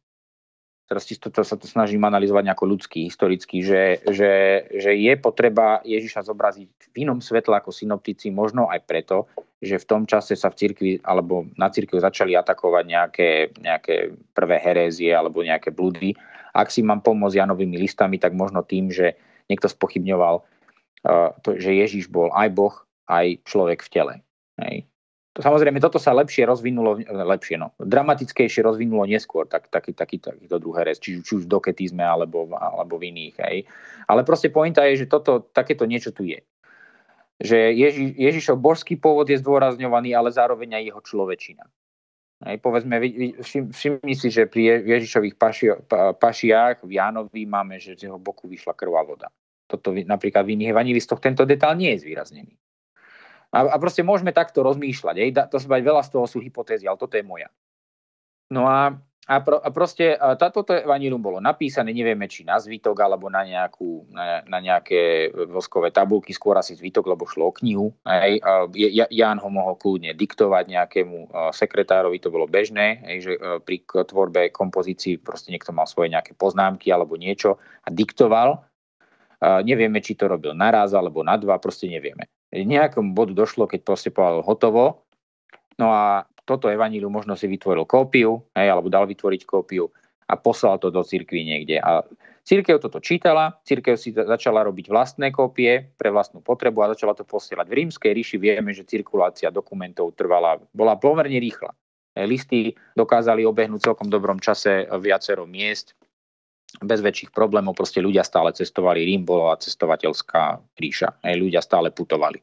[0.91, 5.79] teraz to, to sa to snažím analyzovať nejako ľudský, historicky, že, že, že je potreba
[5.87, 9.31] Ježiša zobraziť v inom svetle ako synoptici, možno aj preto,
[9.63, 13.31] že v tom čase sa v cirkvi alebo na cirkvi začali atakovať nejaké,
[13.63, 16.19] nejaké prvé herézie alebo nejaké blúdy.
[16.51, 19.15] Ak si mám pomôcť Janovými listami, tak možno tým, že
[19.47, 22.75] niekto spochybňoval, uh, to, že Ježiš bol aj Boh,
[23.07, 24.15] aj človek v tele.
[24.59, 24.90] Hej.
[25.41, 30.85] Samozrejme, toto sa lepšie rozvinulo, lepšie, no, dramatickejšie rozvinulo neskôr, tak, taký, taký, takýto druhé
[30.85, 33.35] rez, či, či už v doketizme alebo, alebo v iných.
[33.41, 33.57] Hej.
[34.05, 36.45] Ale proste pointa je, že toto, takéto niečo tu je.
[37.41, 41.65] Že Ježi, Ježišov božský pôvod je zdôrazňovaný, ale zároveň aj jeho človečina.
[42.41, 42.97] Hej, povedzme,
[43.41, 48.17] všim, všimni si, že pri Ježišových paši, pa, pašiach v Jánovi máme, že z jeho
[48.17, 49.29] boku vyšla krvá voda.
[49.69, 52.57] Toto napríklad v iných evangelistoch tento detál nie je zvýraznený.
[53.51, 55.17] A, a proste môžeme takto rozmýšľať.
[55.19, 55.31] Ej?
[55.51, 57.51] To sa veľa z toho sú hypotézy, ale toto je moja.
[58.51, 58.95] No a,
[59.27, 64.11] a, pro, a proste táto evanílium bolo napísané, nevieme či na zvitok alebo na, nejakú,
[64.11, 67.91] na, na nejaké voskové tabulky, skôr asi zvitok, lebo šlo o knihu.
[68.07, 68.39] Hej.
[68.43, 68.71] A
[69.11, 73.33] Ján ho mohol kľudne diktovať nejakému sekretárovi, to bolo bežné, hej, že
[73.67, 78.63] pri tvorbe kompozícií proste niekto mal svoje nejaké poznámky alebo niečo a diktoval.
[79.43, 84.11] Nevieme, či to robil naraz alebo na dva, proste nevieme nejakom bodu došlo, keď proste
[84.11, 85.07] povedal hotovo.
[85.79, 89.87] No a toto evaníliu možno si vytvoril kópiu, hej, alebo dal vytvoriť kópiu
[90.31, 91.79] a poslal to do cirkvi niekde.
[91.83, 92.07] A
[92.47, 97.27] církev toto čítala, církev si začala robiť vlastné kópie pre vlastnú potrebu a začala to
[97.27, 97.67] posielať.
[97.67, 101.75] V rímskej ríši vieme, že cirkulácia dokumentov trvala, bola pomerne rýchla.
[102.27, 105.95] Listy dokázali obehnúť celkom dobrom čase viacero miest,
[106.79, 112.39] bez väčších problémov, proste ľudia stále cestovali, Rím bola cestovateľská ríša, aj ľudia stále putovali.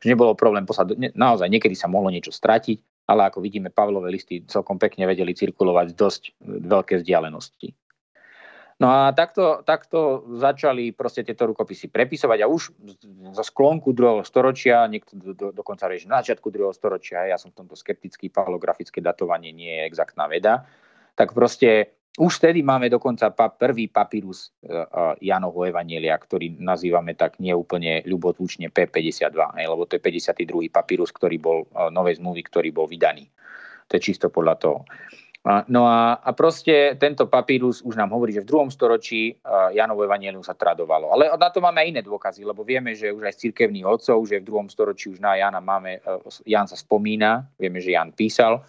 [0.00, 4.46] Že nebolo problém poslať, naozaj niekedy sa mohlo niečo stratiť, ale ako vidíme, Pavlové listy
[4.46, 7.74] celkom pekne vedeli cirkulovať dosť veľké vzdialenosti.
[8.80, 12.72] No a takto, takto začali proste tieto rukopisy prepisovať a už
[13.36, 17.52] zo sklonku druhého storočia, niekto do, do, dokonca reži na začiatku druhého storočia, ja som
[17.52, 20.64] v tomto skeptický, palografické datovanie nie je exaktná veda,
[21.12, 28.02] tak proste už vtedy máme dokonca prvý papírus uh, Janovho Evanielia, ktorý nazývame tak neúplne
[28.02, 30.74] ľubotúčne P52, hej, lebo to je 52.
[30.74, 33.30] papírus, ktorý bol uh, novej zmluvy, ktorý bol vydaný.
[33.86, 34.78] To je čisto podľa toho.
[35.72, 39.40] No a, a proste tento papírus už nám hovorí, že v druhom storočí
[39.72, 41.16] Janovo Evangelium sa tradovalo.
[41.16, 44.20] Ale na to máme aj iné dôkazy, lebo vieme, že už aj z cirkevných otcov,
[44.28, 46.04] že v druhom storočí už na Jana máme,
[46.44, 48.60] Jan sa spomína, vieme, že Jan písal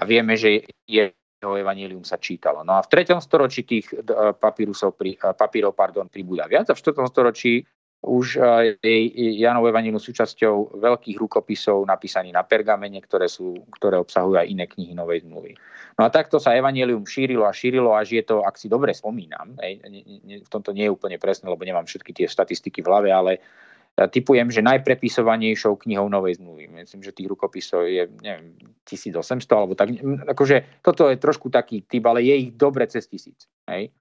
[0.00, 2.60] a vieme, že je jeho evanílium sa čítalo.
[2.60, 3.16] No a v 3.
[3.24, 4.04] storočí tých e,
[4.36, 7.00] papírusov, pri, e, papírov pardon, pribúda viac a v 4.
[7.08, 7.64] storočí
[8.04, 14.36] už e, je Janov evanílium súčasťou veľkých rukopisov napísaných na pergamene, ktoré, sú, ktoré obsahujú
[14.36, 15.56] aj iné knihy Novej zmluvy.
[15.96, 19.56] No a takto sa evanílium šírilo a šírilo, až je to, ak si dobre spomínam,
[19.56, 23.32] v tomto nie je úplne presné, lebo nemám všetky tie štatistiky v hlave, ale
[23.98, 26.72] typujem, že najprepisovanejšou knihou Novej zmluvy.
[26.72, 28.56] Myslím, že tých rukopisov je neviem,
[28.88, 29.18] 1800
[29.52, 29.92] alebo tak.
[30.30, 33.50] Akože toto je trošku taký typ, ale je ich dobre cez tisíc.
[33.68, 33.92] Hej?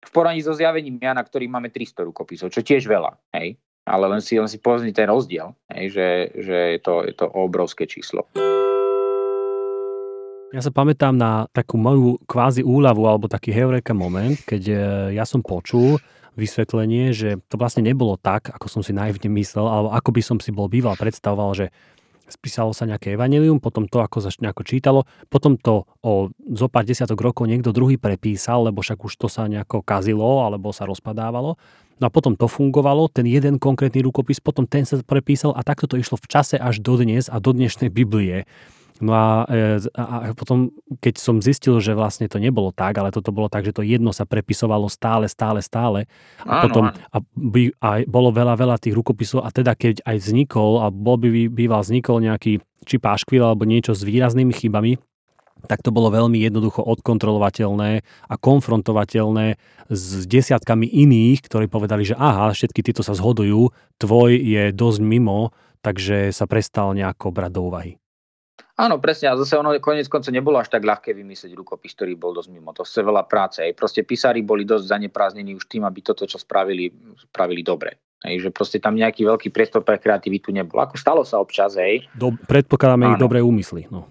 [0.00, 3.16] V poraní so zjavením Jana, ktorý máme 300 rukopisov, čo tiež veľa.
[3.36, 3.56] Hej?
[3.88, 5.90] Ale len si, len si pozrite ten rozdiel, hej?
[5.90, 8.28] Že, že je, to, je to obrovské číslo.
[10.50, 14.78] Ja sa pamätám na takú moju kvázi úľavu alebo taký heureka moment, keď eh,
[15.14, 15.96] ja som počul,
[16.40, 20.36] vysvetlenie, že to vlastne nebolo tak, ako som si naivne myslel, alebo ako by som
[20.40, 21.66] si bol býval predstavoval, že
[22.30, 26.86] spísalo sa nejaké evanelium, potom to ako sa nejako čítalo, potom to o zo pár
[26.86, 31.58] desiatok rokov niekto druhý prepísal, lebo však už to sa nejako kazilo alebo sa rozpadávalo.
[32.00, 35.84] No a potom to fungovalo, ten jeden konkrétny rukopis, potom ten sa prepísal a takto
[35.84, 38.48] to išlo v čase až do dnes a do dnešnej Biblie.
[39.00, 40.68] No a, e, a, a potom,
[41.00, 44.12] keď som zistil, že vlastne to nebolo tak, ale toto bolo tak, že to jedno
[44.12, 46.04] sa prepisovalo stále, stále, stále.
[46.44, 50.16] A áno, potom A, by, a bolo veľa, veľa tých rukopisov a teda keď aj
[50.20, 55.00] vznikol, a bol by býval vznikol nejaký či páškvil alebo niečo s výraznými chybami,
[55.68, 59.60] tak to bolo veľmi jednoducho odkontrolovateľné a konfrontovateľné
[59.92, 63.68] s desiatkami iných, ktorí povedali, že aha, všetky títo sa zhodujú,
[64.00, 65.52] tvoj je dosť mimo,
[65.84, 67.92] takže sa prestal nejako brať do úvahy.
[68.80, 69.28] Áno, presne.
[69.28, 72.72] A zase ono konec konca nebolo až tak ľahké vymyslieť rukopis, ktorý bol dosť mimo.
[72.72, 73.60] To chce veľa práce.
[73.60, 76.88] Aj proste písari boli dosť zanepráznení už tým, aby toto, čo spravili,
[77.28, 78.00] spravili dobre.
[78.24, 80.80] Hej, že proste tam nejaký veľký priestor pre kreativitu nebol.
[80.80, 82.08] Ako stalo sa občas, hej.
[82.16, 83.84] Do, predpokladáme ich dobré úmysly.
[83.92, 84.08] No.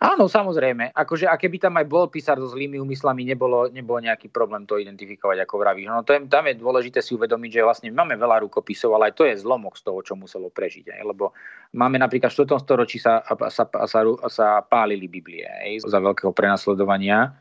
[0.00, 0.96] Áno, samozrejme.
[0.96, 4.80] Akože, a keby tam aj bol písar so zlými úmyslami, nebolo, nebolo nejaký problém to
[4.80, 5.92] identifikovať, ako vravíš.
[5.92, 9.14] No to je, tam je dôležité si uvedomiť, že vlastne máme veľa rukopisov, ale aj
[9.20, 10.96] to je zlomok z toho, čo muselo prežiť.
[10.96, 11.04] Aj?
[11.04, 11.36] Lebo
[11.76, 12.64] máme napríklad v 4.
[12.64, 13.20] storočí sa,
[13.52, 14.00] sa, sa,
[14.32, 15.84] sa pálili Biblie aj?
[15.84, 17.36] za veľkého prenasledovania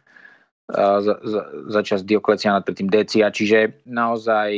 [0.69, 4.53] za, za, za čas Diokleciana, predtým Decia, čiže naozaj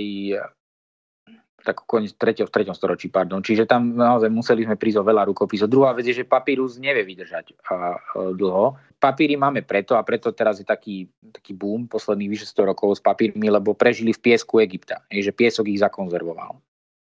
[1.63, 2.45] tak koniec 3.
[2.45, 2.73] v 3.
[2.73, 3.39] storočí, pardon.
[3.39, 5.69] Čiže tam naozaj museli sme prísť o veľa rukopisov.
[5.69, 7.77] Druhá vec je, že papírus nevie vydržať a, a,
[8.33, 8.77] dlho.
[9.01, 13.01] Papíry máme preto a preto teraz je taký, taký boom posledných vyše 100 rokov s
[13.01, 15.01] papírmi, lebo prežili v piesku Egypta.
[15.09, 16.61] Je, že piesok ich zakonzervoval.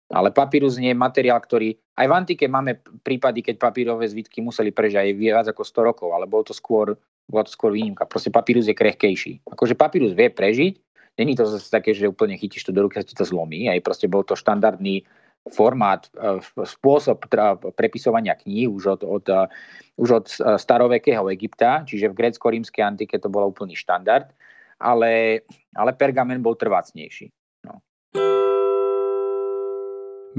[0.09, 1.77] Ale papírus nie je materiál, ktorý...
[1.93, 6.09] Aj v antike máme prípady, keď papírové zvitky museli prežiť aj viac ako 100 rokov,
[6.17, 6.97] ale bol to skôr,
[7.29, 8.09] bola to skôr výnimka.
[8.09, 9.45] Proste papírus je krehkejší.
[9.53, 10.88] Akože papírus vie prežiť,
[11.19, 13.67] Není to zase také, že úplne chytíš to do ruky a ti to zlomí.
[13.67, 15.03] Aj proste bol to štandardný
[15.51, 17.27] formát, e, spôsob
[17.75, 19.43] prepisovania kníh už od, od, e,
[19.99, 24.31] už od e, starovekého Egypta, čiže v grécko-rímskej antike to bol úplný štandard,
[24.79, 25.43] ale,
[25.75, 27.35] ale pergamen bol trvácnejší.
[27.67, 27.83] No.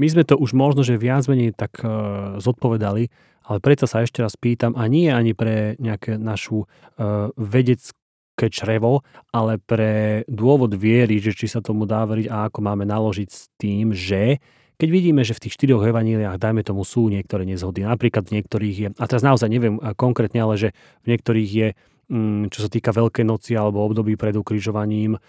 [0.00, 3.12] My sme to už možno, že viac menej tak uh, zodpovedali,
[3.44, 7.99] ale predsa sa ešte raz pýtam, a nie ani pre nejaké našu uh, vedeckú
[8.40, 9.04] ľudské črevo,
[9.36, 13.52] ale pre dôvod viery, že či sa tomu dá veriť a ako máme naložiť s
[13.60, 14.40] tým, že
[14.80, 18.76] keď vidíme, že v tých štyroch evaníliách, dajme tomu, sú niektoré nezhody, napríklad v niektorých
[18.80, 20.68] je, a teraz naozaj neviem konkrétne, ale že
[21.04, 21.68] v niektorých je
[22.08, 25.20] mm, čo sa týka Veľkej noci alebo období pred ukrižovaním,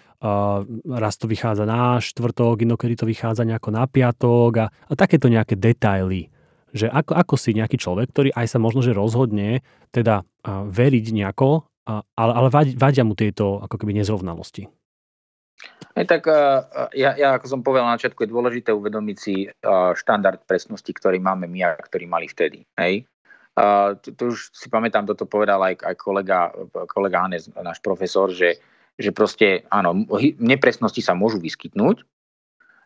[0.87, 5.59] raz to vychádza na štvrtok, inokedy to vychádza nejako na piatok a, a takéto nejaké
[5.59, 6.31] detaily.
[6.71, 9.59] Že ako, ako si nejaký človek, ktorý aj sa možno, že rozhodne
[9.91, 14.69] teda veriť nejako ale, ale vadia mu tieto ako keby nezrovnalosti.
[15.93, 16.25] Aj tak
[16.97, 19.45] ja, ja, ako som povedal na začiatku, je dôležité uvedomiť si
[19.93, 22.65] štandard presnosti, ktorý máme my a ktorý mali vtedy.
[22.81, 23.05] Hej?
[23.51, 26.55] Uh, to, už si pamätám, toto povedal aj, aj kolega,
[26.87, 28.63] kolega Hanes, náš profesor, že,
[28.95, 30.07] že proste, áno,
[30.39, 32.07] nepresnosti sa môžu vyskytnúť,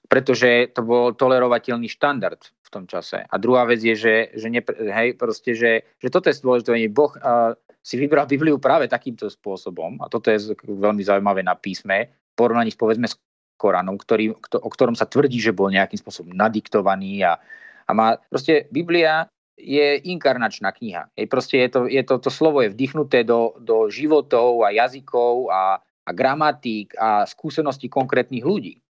[0.06, 3.26] pretože to bol tolerovateľný štandard v tom čase.
[3.26, 6.74] A druhá vec je, že, že, ne, hej, proste, že, že toto je dôležité.
[6.90, 7.54] Boh uh,
[7.86, 12.78] si vybral Bibliu práve takýmto spôsobom a toto je veľmi zaujímavé na písme, porovnaní s
[12.78, 13.18] povedzme s
[13.56, 17.40] Koranom, ktorý, o ktorom sa tvrdí, že bol nejakým spôsobom nadiktovaný a,
[17.88, 21.08] a má, proste Biblia je inkarnačná kniha.
[21.16, 25.48] Je proste je to, je to, to slovo je vdychnuté do, do životov a jazykov
[25.48, 28.84] a, a gramatík a skúseností konkrétnych ľudí.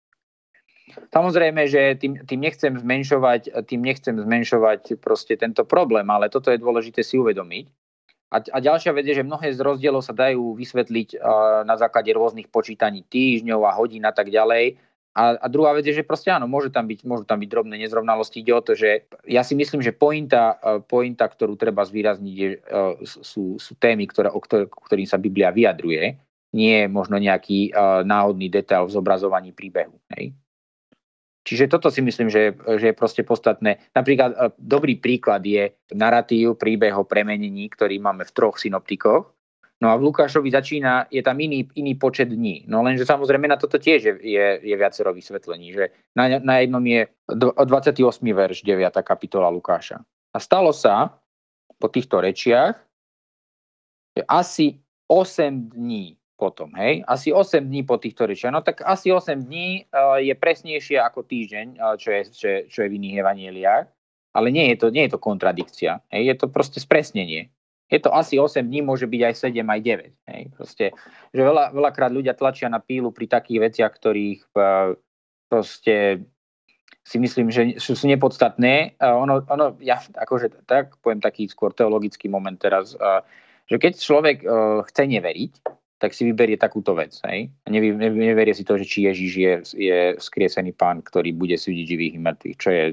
[0.86, 6.62] Samozrejme, že tým, tým, nechcem zmenšovať, tým nechcem zmenšovať proste tento problém, ale toto je
[6.62, 7.66] dôležité si uvedomiť.
[8.30, 12.10] A, a ďalšia vec je, že mnohé z rozdielov sa dajú vysvetliť uh, na základe
[12.10, 14.78] rôznych počítaní týždňov a hodín a tak ďalej.
[15.16, 17.80] A, a druhá vec je, že proste áno, môže tam byť, môžu tam byť drobné
[17.80, 18.44] nezrovnalosti.
[18.44, 22.48] Ide o to, že ja si myslím, že pointa, e, pointa ktorú treba zvýrazniť, je,
[22.52, 22.88] e,
[23.24, 26.20] sú, sú témy, ktoré, o ktor- ktorým sa Biblia vyjadruje.
[26.52, 29.92] Nie možno nejaký uh, náhodný detail v zobrazovaní príbehu.
[30.16, 30.32] Hej?
[31.46, 33.78] Čiže toto si myslím, že, že je proste podstatné.
[33.94, 39.30] Napríklad dobrý príklad je narratív, príbeh o premenení, ktorý máme v troch synoptikoch.
[39.76, 42.64] No a v Lukášovi začína, je tam iný, iný počet dní.
[42.66, 46.80] No lenže samozrejme na toto tiež je, je, je viacero vysvetlení, že na, na jednom
[46.80, 48.00] je 28.
[48.24, 48.90] verš 9.
[49.04, 50.00] kapitola Lukáša.
[50.32, 51.20] A stalo sa
[51.76, 52.74] po týchto rečiach,
[54.16, 54.80] že asi
[55.12, 58.52] 8 dní potom, hej, asi 8 dní po týchto rečiach.
[58.52, 62.78] No tak asi 8 dní uh, je presnejšie ako týždeň, uh, čo, je, čo, čo
[62.84, 63.86] je v iných evanieliách,
[64.36, 67.48] ale nie je to, nie je to kontradikcia, hej, je to proste spresnenie
[67.86, 70.30] je to asi 8 dní, môže byť aj 7, aj 9.
[70.34, 70.42] Hej.
[70.58, 70.84] Proste,
[71.30, 74.98] že veľa, veľakrát ľudia tlačia na pílu pri takých veciach, ktorých uh,
[75.46, 76.26] proste
[77.06, 78.98] si myslím, že sú, sú nepodstatné.
[78.98, 83.22] Uh, ono, ono, ja akože tak poviem taký skôr teologický moment teraz, uh,
[83.70, 85.52] že keď človek uh, chce neveriť,
[85.96, 87.16] tak si vyberie takúto vec.
[87.24, 87.48] Hej?
[87.68, 92.14] Nevy, neverie si to, že či Ježiš je, je skriesený pán, ktorý bude súdiť živých
[92.16, 92.84] i mŕtvych, čo je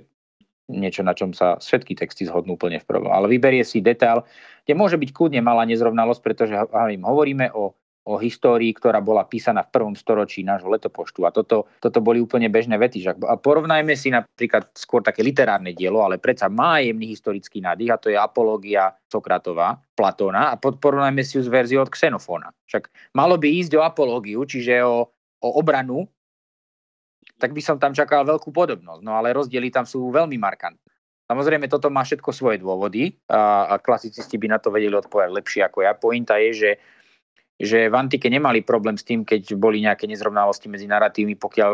[0.71, 3.11] niečo, na čom sa všetky texty zhodnú úplne v prvom.
[3.11, 4.23] Ale vyberie si detail,
[4.63, 6.55] kde môže byť kľudne malá nezrovnalosť, pretože
[7.03, 11.23] hovoríme o, o histórii, ktorá bola písaná v prvom storočí nášho letopoštu.
[11.23, 12.99] A toto, toto boli úplne bežné vety.
[13.23, 18.01] A porovnajme si napríklad skôr také literárne dielo, ale predsa má jemný historický nádych a
[18.01, 22.51] to je Apológia Sokratová, Platóna a porovnajme si ju s verziou od Xenofóna.
[22.67, 25.07] Však malo by ísť o apológiu, čiže o,
[25.39, 26.03] o obranu
[27.39, 29.03] tak by som tam čakal veľkú podobnosť.
[29.03, 30.93] No ale rozdiely tam sú veľmi markantné.
[31.27, 35.61] Samozrejme, toto má všetko svoje dôvody a, a klasicisti by na to vedeli odpovedať lepšie
[35.67, 35.91] ako ja.
[35.95, 36.71] Pointa je, že,
[37.61, 41.71] že v antike nemali problém s tým, keď boli nejaké nezrovnalosti medzi narratívmi, pokiaľ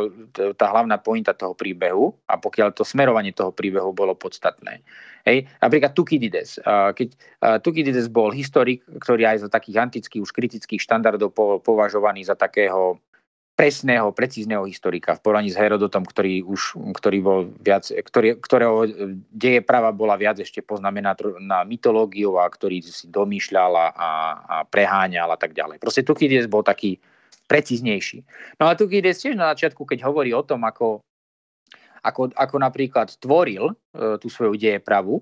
[0.60, 4.84] tá hlavná pointa toho príbehu a pokiaľ to smerovanie toho príbehu bolo podstatné.
[5.24, 5.48] Hej.
[5.64, 6.60] Napríklad Tukidides.
[6.68, 7.10] Keď
[7.64, 11.32] Tukidides bol historik, ktorý aj za takých antických už kritických štandardov
[11.64, 13.00] považovaný za takého
[13.60, 18.88] presného, precízneho historika v porovnaní s Herodotom, ktorý už, ktorý bol viac, ktorý, ktorého
[19.36, 21.12] deje práva bola viac ešte poznamená
[21.44, 24.08] na mytológiu a ktorý si domýšľal a, a
[24.64, 25.84] preháňal a tak ďalej.
[25.84, 27.04] Proste Tukidides bol taký
[27.52, 28.24] precíznejší.
[28.64, 31.04] No a Tukidides tiež na začiatku, keď hovorí o tom, ako,
[32.00, 35.20] ako, ako napríklad tvoril e, tú svoju deje pravu,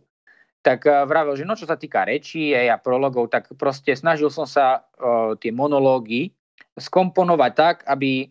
[0.62, 4.46] tak e, vravel, že no čo sa týka rečí a prologov, tak proste snažil som
[4.46, 6.38] sa e, tie monológy
[6.78, 8.30] skomponovať tak, aby,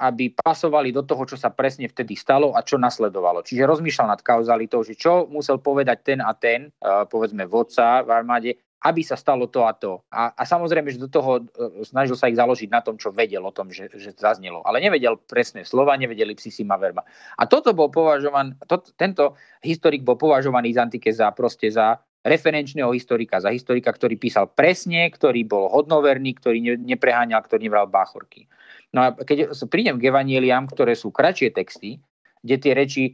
[0.00, 3.44] aby pasovali do toho, čo sa presne vtedy stalo a čo nasledovalo.
[3.44, 8.50] Čiže rozmýšľal nad kauzalitou, že čo musel povedať ten a ten, povedzme vodca v armáde,
[8.84, 10.04] aby sa stalo to a to.
[10.12, 11.42] A, a samozrejme, že do toho e,
[11.88, 14.60] snažil sa ich založiť na tom, čo vedel o tom, že, že zaznelo.
[14.60, 17.00] Ale nevedel presné slova, nevedeli psisima verba.
[17.40, 22.88] A toto bol považovaný, to, tento historik bol považovaný z antike za proste za referenčného
[22.96, 28.48] historika, za historika, ktorý písal presne, ktorý bol hodnoverný, ktorý ne, nepreháňal, ktorý nebral báchorky.
[28.96, 32.00] No a keď prídem k evanieliám, ktoré sú kratšie texty,
[32.40, 33.04] kde tie reči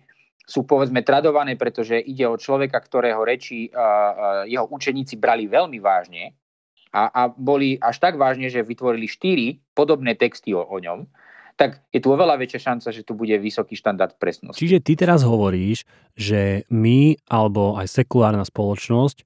[0.47, 4.13] sú povedzme tradované, pretože ide o človeka, ktorého reči uh, uh,
[4.47, 6.35] jeho učeníci brali veľmi vážne
[6.91, 9.47] a, a boli až tak vážne, že vytvorili štyri
[9.79, 11.07] podobné texty o, o ňom,
[11.61, 14.57] tak je tu oveľa väčšia šanca, že tu bude vysoký štandard presnosti.
[14.57, 15.85] Čiže ty teraz hovoríš,
[16.17, 19.25] že my alebo aj sekulárna spoločnosť e,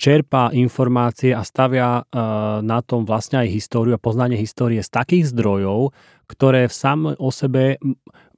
[0.00, 2.02] čerpá informácie a stavia e,
[2.64, 5.92] na tom vlastne aj históriu a poznanie histórie z takých zdrojov,
[6.32, 7.76] ktoré v sam o sebe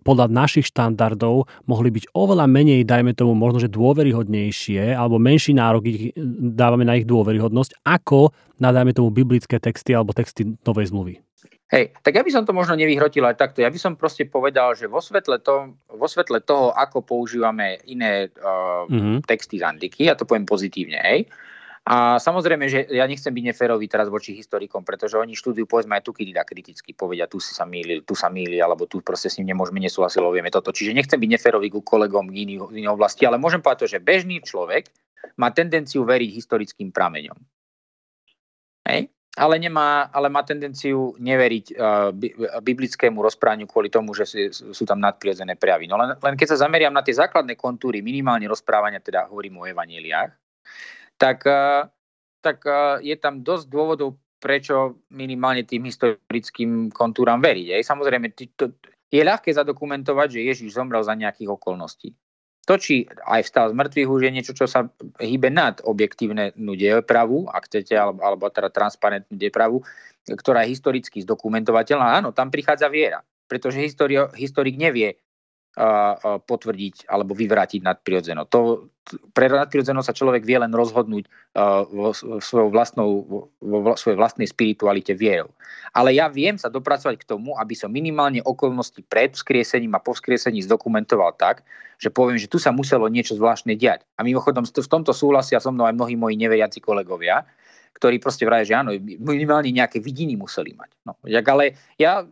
[0.02, 5.82] podľa našich štandardov mohli byť oveľa menej, dajme tomu, možno, že dôveryhodnejšie, alebo menší nárok
[5.90, 6.14] ich
[6.54, 8.30] dávame na ich dôveryhodnosť, ako
[8.62, 11.14] na, dajme tomu, biblické texty alebo texty Novej zmluvy.
[11.66, 13.58] Hej, tak ja by som to možno nevyhrotil aj takto.
[13.58, 18.30] Ja by som proste povedal, že vo svetle, to, vo svetle toho, ako používame iné
[18.38, 19.26] uh, mm-hmm.
[19.26, 21.26] texty z antiky, ja to poviem pozitívne, hej,
[21.86, 26.02] a samozrejme, že ja nechcem byť neférový teraz voči historikom, pretože oni štúdiu povedzme aj
[26.02, 29.38] tu Kirida kriticky, povedia, tu si sa mýli, tu sa mýli, alebo tu proste s
[29.38, 30.74] ním nemôžeme nesúhlasiť, vieme toto.
[30.74, 34.42] Čiže nechcem byť neférový ku kolegom iných, iných oblasti, ale môžem povedať to, že bežný
[34.42, 34.90] človek
[35.38, 37.38] má tendenciu veriť historickým prameňom.
[38.90, 39.06] Hej?
[39.36, 42.08] Ale, nemá, ale má tendenciu neveriť uh,
[42.64, 45.84] biblickému rozprávaniu kvôli tomu, že sú tam nadprirodzené prejavy.
[45.84, 49.68] No len, len keď sa zameriam na tie základné kontúry, minimálne rozprávania, teda hovorím o
[49.68, 50.32] evaníliách,
[51.20, 51.84] tak, eh,
[52.40, 57.76] tak eh, je tam dosť dôvodov, prečo minimálne tým historickým kontúram veriť.
[57.76, 58.72] Aj samozrejme, to,
[59.10, 62.12] je ľahké zadokumentovať, že Ježiš zomrel za nejakých okolností.
[62.66, 64.90] To, či aj vstal z mŕtvych, už je niečo, čo sa
[65.22, 69.86] hýbe nad objektívne dejepravu, ak chcete, alebo, alebo teda transparentnú dejepravu,
[70.26, 72.18] ktorá je historicky zdokumentovateľná.
[72.18, 75.14] Áno, tam prichádza viera, pretože historik nevie,
[76.48, 78.48] potvrdiť alebo vyvrátiť nadprirodzeno.
[78.48, 78.88] To,
[79.36, 81.28] pre nadprirodzeno sa človek vie len rozhodnúť
[81.92, 83.28] vo, svojou vlastnou,
[83.60, 85.52] vo svojej vlastnej spiritualite vierou.
[85.92, 90.16] Ale ja viem sa dopracovať k tomu, aby som minimálne okolnosti pred vzkriesením a po
[90.16, 91.60] vzkriesení zdokumentoval tak,
[92.00, 94.04] že poviem, že tu sa muselo niečo zvláštne diať.
[94.16, 97.44] A mimochodom v tomto súhlasia so mnou aj mnohí moji neveriaci kolegovia,
[97.96, 100.90] ktorí proste vrajú, že áno, minimálne nejaké vidiny museli mať.
[101.08, 102.28] No, ale ja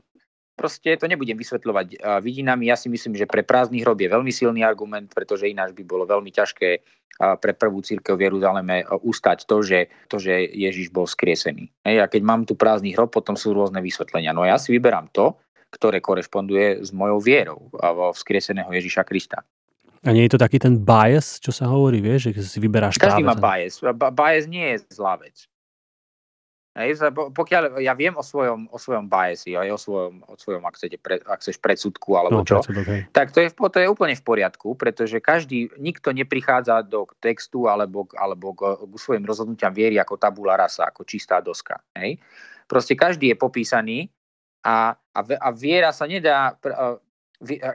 [0.54, 2.70] Proste to nebudem vysvetľovať vidinami.
[2.70, 6.06] Ja si myslím, že pre prázdny hrob je veľmi silný argument, pretože ináč by bolo
[6.06, 6.78] veľmi ťažké
[7.14, 11.70] pre prvú církev v Jeruzaleme ustať to, že, to, že Ježiš bol skriesený.
[11.86, 14.34] Hej, a keď mám tu prázdny hrob, potom sú rôzne vysvetlenia.
[14.34, 15.38] No ja si vyberám to,
[15.74, 19.42] ktoré korešponduje s mojou vierou vo vzkrieseného Ježiša Krista.
[20.04, 23.24] A nie je to taký ten bias, čo sa hovorí, vieš, že si vyberáš Každý
[23.24, 23.80] má bias.
[24.12, 25.48] Bias nie je zlá vec.
[26.74, 30.74] Hej, pokiaľ ja viem o svojom, o svojom biasi, aj o svojom, o svojom ak,
[30.74, 34.18] chcete, pre, ak chceš predsudku alebo no, čo, predsudok, tak to je, to je úplne
[34.18, 40.02] v poriadku, pretože každý, nikto neprichádza do textu alebo, alebo k, k svojim rozhodnutiam viery
[40.02, 41.78] ako tabula rasa, ako čistá doska.
[41.94, 42.18] Hej.
[42.66, 44.10] Proste každý je popísaný
[44.66, 46.58] a, a, a viera sa nedá,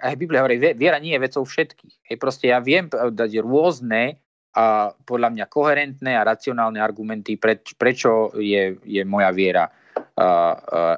[0.04, 1.96] aj Biblia hovorí, viera nie je vecou všetkých.
[2.12, 4.20] Hej, proste ja viem dať rôzne
[4.56, 10.98] a podľa mňa koherentné a racionálne argumenty, preč, prečo je, je moja viera uh, uh,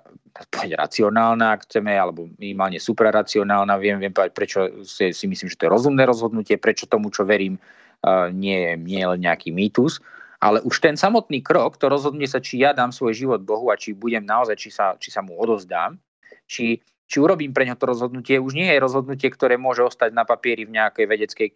[0.79, 3.75] racionálna, ak chceme, alebo minimálne supraracionálna.
[3.75, 7.27] Viem, viem povedať, prečo si, si myslím, že to je rozumné rozhodnutie, prečo tomu, čo
[7.27, 7.59] verím,
[8.07, 9.99] uh, nie, nie je len nejaký mýtus.
[10.41, 13.77] Ale už ten samotný krok, to rozhodne sa, či ja dám svoj život Bohu a
[13.77, 16.01] či budem naozaj, či sa, či sa mu odozdám,
[16.49, 16.81] či,
[17.12, 20.64] či urobím pre ňo to rozhodnutie, už nie je rozhodnutie, ktoré môže ostať na papieri
[20.64, 21.49] v nejakej vedeckej,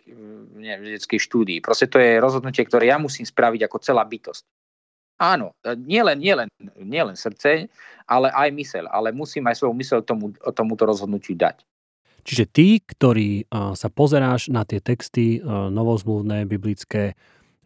[0.59, 1.63] ne, vedeckej štúdii.
[1.63, 4.43] Proste to je rozhodnutie, ktoré ja musím spraviť ako celá bytosť.
[5.15, 7.71] Áno, nielen nie len, nie len srdce,
[8.03, 8.83] ale aj mysel.
[8.91, 11.63] Ale musím aj svoju mysel tomu, tomuto rozhodnutiu dať.
[12.27, 13.47] Čiže ty, ktorý
[13.79, 17.15] sa pozeráš na tie texty novozmluvné, biblické,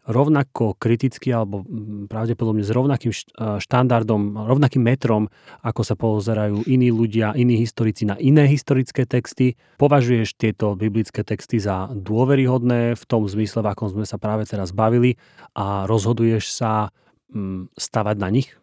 [0.08, 3.12] rovnako kriticky alebo mm, pravdepodobne s rovnakým
[3.60, 5.28] štandardom, rovnakým metrom,
[5.60, 9.60] ako sa pozerajú iní ľudia, iní historici na iné historické texty.
[9.76, 14.72] Považuješ tieto biblické texty za dôveryhodné v tom zmysle, v akom sme sa práve teraz
[14.72, 15.20] bavili
[15.52, 16.88] a rozhoduješ sa
[17.32, 18.56] mm, stavať na nich?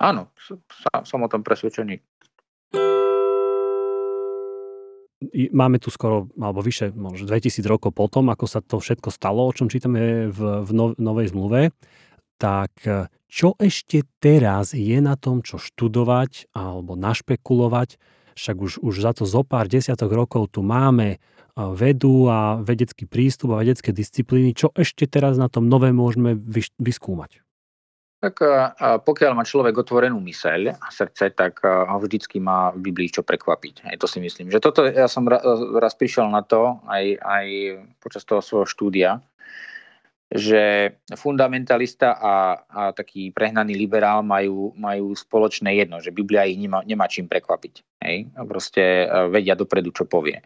[0.00, 0.32] Áno,
[1.04, 2.00] som o tom presvedčený
[5.52, 9.54] máme tu skoro, alebo vyše, možno 2000 rokov potom, ako sa to všetko stalo, o
[9.54, 11.74] čom čítame v, v no, Novej zmluve,
[12.40, 18.00] tak e, čo ešte teraz je na tom, čo študovať alebo našpekulovať,
[18.34, 21.18] však už, už za to zo pár desiatok rokov tu máme e,
[21.54, 26.34] vedu a vedecký prístup a vedecké disciplíny, čo ešte teraz na tom nové môžeme
[26.80, 27.41] vyskúmať?
[28.22, 28.38] Tak
[29.02, 33.82] pokiaľ má človek otvorenú myseľ a srdce, tak ho vždycky má v Biblii čo prekvapiť.
[33.82, 34.46] Aj to si myslím.
[34.46, 37.46] Že toto, ja som raz prišiel na to, aj, aj
[37.98, 39.18] počas toho svojho štúdia,
[40.30, 46.86] že fundamentalista a, a taký prehnaný liberál majú, majú spoločné jedno, že Biblia ich nemá,
[46.86, 47.74] nemá čím prekvapiť.
[48.06, 48.30] Hej?
[48.46, 50.40] Proste vedia dopredu, čo povie.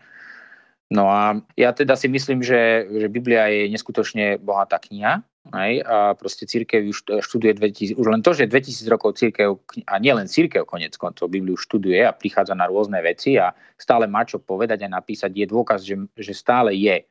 [0.89, 5.21] No a ja teda si myslím, že, že Biblia je neskutočne bohatá kniha
[5.55, 9.55] Hej, a proste církev už študuje 2000, už len to, že 2000 rokov církev,
[9.87, 14.27] a nielen církev konec koncov, Bibliu študuje a prichádza na rôzne veci a stále má
[14.27, 17.05] čo povedať a napísať, je dôkaz, že, že stále je e,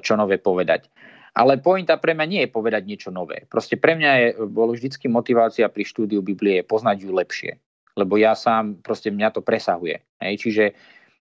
[0.00, 0.88] čo nové povedať.
[1.36, 3.44] Ale pointa pre mňa nie je povedať niečo nové.
[3.50, 7.52] Proste pre mňa je, bolo vždycky motivácia pri štúdiu Biblie poznať ju lepšie.
[7.98, 10.00] Lebo ja sám, proste mňa to presahuje.
[10.22, 10.64] Hej, čiže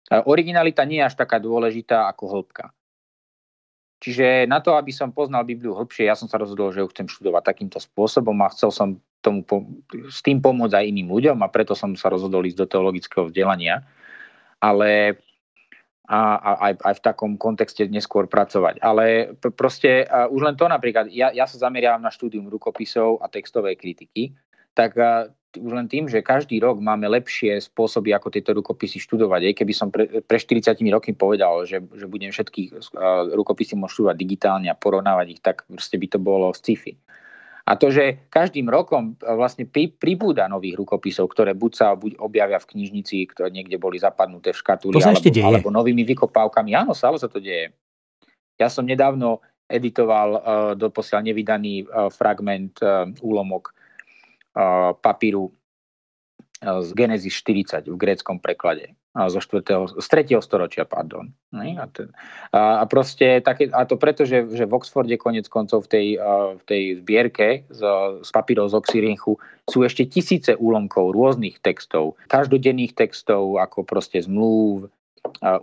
[0.07, 2.71] Originalita nie je až taká dôležitá ako hĺbka.
[3.97, 7.09] Čiže na to, aby som poznal Bibliu hĺbšie, ja som sa rozhodol, že ju chcem
[7.09, 8.89] študovať takýmto spôsobom a chcel som
[9.25, 9.41] tomu,
[10.13, 13.81] s tým pomôcť aj iným ľuďom a preto som sa rozhodol ísť do teologického vzdelania.
[14.61, 15.17] Ale
[16.07, 18.79] a, a aj, aj v takom kontexte neskôr pracovať.
[18.79, 23.27] Ale proste uh, už len to napríklad, ja, ja sa zameriavam na štúdium rukopisov a
[23.27, 24.31] textovej kritiky,
[24.79, 25.27] tak uh,
[25.59, 29.41] už len tým, že každý rok máme lepšie spôsoby, ako tieto rukopisy študovať.
[29.51, 33.93] Aj keby som pre, pre 40 rokmi povedal, že, že budem všetky uh, rukopisy môcť
[33.93, 36.95] študovať digitálne a porovnávať ich, tak proste by to bolo sci-fi.
[37.67, 42.23] A to, že každým rokom e, vlastne pri, pribúda nových rukopisov, ktoré buď sa buď
[42.23, 46.79] objavia v knižnici, ktoré niekde boli zapadnuté v škatuli, alebo, alebo novými vykopávkami.
[46.79, 47.75] Áno, stále sa to deje.
[48.55, 50.41] Ja som nedávno editoval uh,
[50.79, 53.75] doposiaľ nevydaný uh, fragment, uh, úlomok
[55.05, 55.53] papíru
[56.65, 59.97] z Genesis 40 v gréckom preklade zo 4.
[59.97, 60.37] z 3.
[60.45, 61.33] storočia, pardon.
[61.97, 62.13] Ten,
[62.53, 66.07] a, proste také, a to preto, že, že v Oxforde konec koncov v tej,
[66.61, 67.81] v tej zbierke z,
[68.21, 74.93] z papírov z Oxyrynchu sú ešte tisíce úlomkov rôznych textov, každodenných textov, ako proste zmluv,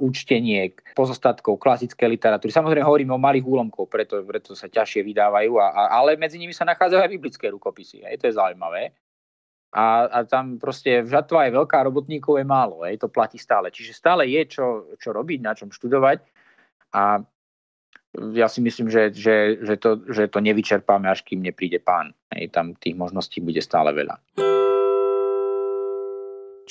[0.01, 2.51] účteniek, pozostatkov klasickej literatúry.
[2.53, 6.55] Samozrejme hovoríme o malých úlomkov, preto, preto sa ťažšie vydávajú, a, a, ale medzi nimi
[6.55, 8.03] sa nachádzajú aj biblické rukopisy.
[8.03, 8.95] Aj to je zaujímavé
[9.74, 13.74] a, a tam proste žatva je veľká, robotníkov je málo, hej, to platí stále.
[13.74, 16.22] Čiže stále je čo, čo robiť, na čom študovať
[16.93, 17.26] a
[18.14, 22.14] ja si myslím, že, že, že, to, že to nevyčerpáme, až kým nepríde pán.
[22.30, 24.22] Hej, tam tých možností bude stále veľa.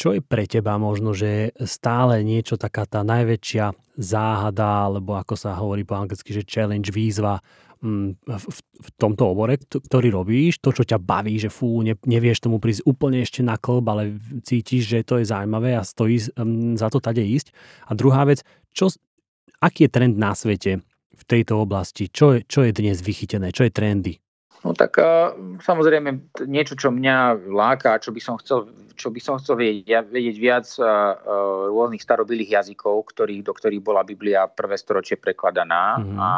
[0.03, 5.55] Čo je pre teba možno, že stále niečo taká tá najväčšia záhada, alebo ako sa
[5.55, 7.39] hovorí po anglicky, že challenge, výzva
[7.83, 8.47] Mm, v,
[8.79, 12.87] v tomto obore, ktorý robíš, to, čo ťa baví, že fú, ne, nevieš tomu prísť
[12.87, 14.03] úplne ešte na klb, ale
[14.47, 17.51] cítiš, že to je zaujímavé a stojí um, za to tade ísť.
[17.91, 18.87] A druhá vec, čo,
[19.59, 20.79] aký je trend na svete
[21.11, 22.07] v tejto oblasti?
[22.07, 23.51] Čo je, čo je dnes vychytené?
[23.51, 24.22] Čo je trendy?
[24.63, 29.35] No tak uh, samozrejme niečo, čo mňa láka, čo by som chcel, čo by som
[29.43, 34.47] chcel vedieť, ja, vedieť viac uh, uh, rôznych starobilých jazykov, ktorých, do ktorých bola Biblia
[34.47, 36.19] prvé storočie prekladaná mm-hmm.
[36.19, 36.31] a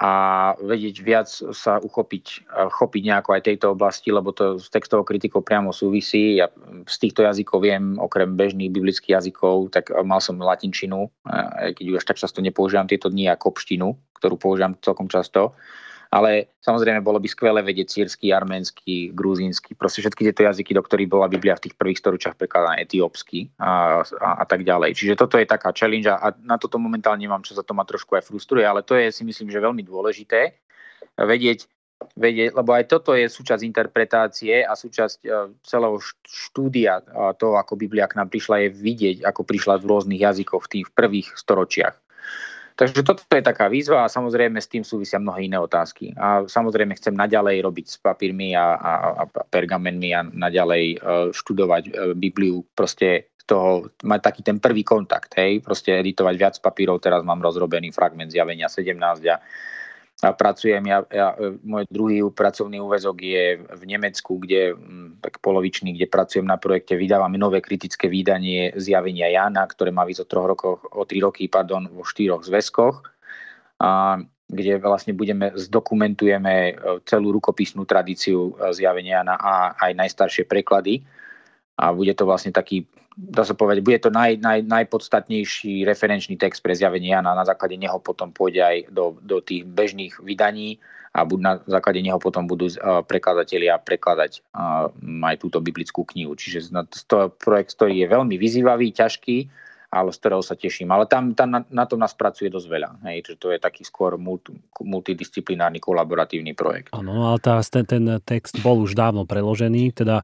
[0.00, 0.12] a
[0.56, 5.76] vedieť viac sa uchopiť, chopiť nejako aj tejto oblasti, lebo to s textovou kritikou priamo
[5.76, 6.40] súvisí.
[6.40, 6.48] Ja
[6.88, 11.12] z týchto jazykov viem, okrem bežných biblických jazykov, tak mal som latinčinu,
[11.76, 15.52] keď už tak často nepoužívam tieto dni, a kopštinu, ktorú používam celkom často
[16.10, 21.06] ale samozrejme bolo by skvelé vedieť sírsky, arménsky, gruzínsky, proste všetky tieto jazyky, do ktorých
[21.06, 24.98] bola Biblia v tých prvých storočiach prekladaná etiópsky a, a, a tak ďalej.
[24.98, 28.18] Čiže toto je taká challenge a na toto momentálne nemám, čo sa to ma trošku
[28.18, 30.58] aj frustruje, ale to je si myslím, že veľmi dôležité
[31.14, 31.70] vedieť,
[32.18, 35.28] vedieť, lebo aj toto je súčasť interpretácie a súčasť e,
[35.62, 37.06] celého štúdia
[37.38, 40.86] toho, ako Biblia k nám prišla, je vidieť, ako prišla v rôznych jazykoch v tých
[40.90, 41.94] prvých storočiach.
[42.80, 46.16] Takže toto je taká výzva a samozrejme s tým súvisia mnohé iné otázky.
[46.16, 51.82] A samozrejme chcem naďalej robiť s papírmi a, a, a pergamenmi a naďalej uh, študovať
[51.92, 57.20] uh, Bibliu, proste toho, mať taký ten prvý kontakt, hej, proste editovať viac papírov, teraz
[57.20, 58.96] mám rozrobený fragment zjavenia 17
[59.28, 59.36] a
[60.20, 61.32] a pracujem, ja, ja,
[61.64, 66.92] môj druhý pracovný úvezok je v Nemecku, kde mm, tak polovičný, kde pracujem na projekte,
[66.92, 71.48] vydávame nové kritické vydanie zjavenia Jana, ktoré má výsť o troch rokoch, o tri roky,
[71.48, 73.00] pardon, vo štyroch zväzkoch,
[73.80, 76.72] a, kde vlastne budeme, zdokumentujeme e,
[77.08, 81.00] celú rukopisnú tradíciu e, zjavenia Jana a aj najstaršie preklady.
[81.80, 82.84] A bude to vlastne taký
[83.20, 87.36] dá sa povedať, bude to naj, naj, najpodstatnejší referenčný text pre zjavenie Jana.
[87.36, 90.80] Na základe neho potom pôjde aj do, do tých bežných vydaní
[91.12, 92.70] a na základe neho potom budú
[93.10, 94.40] prekladatelia prekladať
[95.26, 96.38] aj túto biblickú knihu.
[96.38, 96.72] Čiže
[97.10, 99.36] to projekt, ktorý je veľmi vyzývavý, ťažký,
[99.90, 100.94] ale z ktorého sa teším.
[100.94, 102.90] Ale tam, tam na, na tom nás pracuje dosť veľa.
[103.10, 106.94] Hej, že to je taký skôr multi, multidisciplinárny kolaboratívny projekt.
[106.94, 110.22] Áno, ale tá, ten, ten text bol už dávno preložený, teda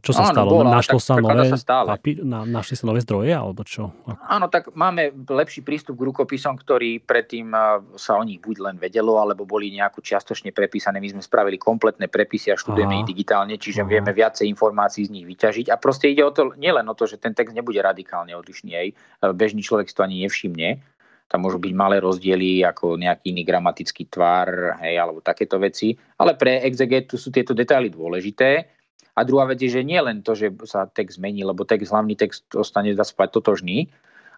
[0.00, 0.50] čo sa Áno, stalo?
[0.56, 3.92] Bol, Našlo sa nové, sa papír, na, našli sa nové zdroje, alebo čo?
[4.24, 7.52] Áno, tak máme lepší prístup k rukopisom, ktorý predtým
[8.00, 11.04] sa o nich buď len vedelo, alebo boli nejako čiastočne prepísané.
[11.04, 13.90] My sme spravili kompletné prepisy a študujeme ich digitálne, čiže Aha.
[13.92, 15.68] vieme viacej informácií z nich vyťažiť.
[15.68, 18.88] A proste ide o to, nielen o to, že ten text nebude radikálne odlišný, aj
[19.30, 20.82] bežný človek si to ani nevšimne.
[21.30, 25.96] Tam môžu byť malé rozdiely ako nejaký iný gramatický tvar, hej, alebo takéto veci.
[26.20, 28.68] Ale pre exegetu sú tieto detaily dôležité.
[29.16, 32.16] A druhá vec je, že nie len to, že sa text zmení, lebo text, hlavný
[32.16, 33.92] text ostane dá spať totožný,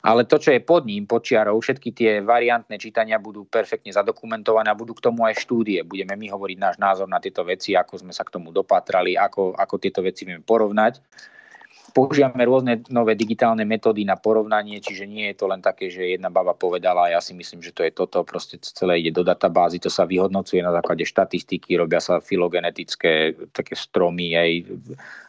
[0.04, 4.68] ale to, čo je pod ním, pod čiarou, všetky tie variantné čítania budú perfektne zadokumentované
[4.68, 5.80] a budú k tomu aj štúdie.
[5.80, 9.56] Budeme my hovoriť náš názor na tieto veci, ako sme sa k tomu dopatrali, ako,
[9.56, 11.00] ako tieto veci vieme porovnať
[11.95, 16.26] používame rôzne nové digitálne metódy na porovnanie, čiže nie je to len také, že jedna
[16.26, 19.86] baba povedala, ja si myslím, že to je toto, proste celé ide do databázy, to
[19.86, 24.51] sa vyhodnocuje na základe štatistiky, robia sa filogenetické také stromy, aj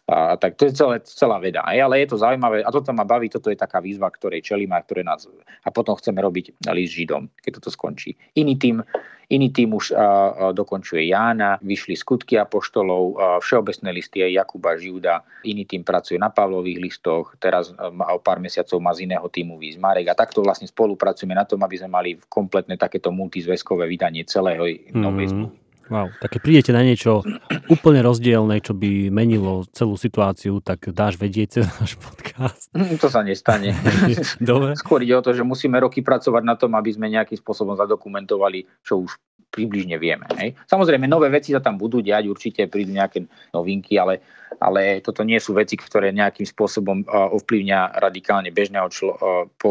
[0.05, 1.65] a, tak to je celé, celá veda.
[1.65, 4.77] Aj, ale je to zaujímavé a toto ma baví, toto je taká výzva, ktorej čelíme
[4.77, 5.25] a ktoré nás...
[5.65, 8.13] A potom chceme robiť list Židom, keď toto skončí.
[8.37, 8.85] Iný tým,
[9.33, 10.05] iný tým už a, a,
[10.53, 16.29] dokončuje Jána, vyšli skutky apoštolov, a, všeobecné listy aj Jakuba Žiuda, iný tým pracuje na
[16.29, 20.45] Pavlových listoch, teraz a, o pár mesiacov má z iného týmu výsť Marek a takto
[20.45, 24.93] vlastne spolupracujeme na tom, aby sme mali kompletné takéto multizväzkové vydanie celého mm.
[24.93, 25.64] novej zmluvy.
[25.85, 27.21] Wow, tak keď prídete na niečo
[27.69, 32.73] úplne rozdielne, čo by menilo celú situáciu, tak dáš vedieť cez náš podcast.
[32.73, 33.77] Mm, to sa nestane.
[34.41, 34.73] Dobre.
[34.73, 38.65] Skôr ide o to, že musíme roky pracovať na tom, aby sme nejakým spôsobom zadokumentovali,
[38.81, 39.13] čo už
[39.53, 40.27] približne vieme.
[40.35, 40.57] Hej.
[40.67, 43.23] Samozrejme, nové veci sa tam budú diať, určite prídu nejaké
[43.55, 44.19] novinky, ale,
[44.59, 49.15] ale toto nie sú veci, ktoré nejakým spôsobom ovplyvňa radikálne bežného člo,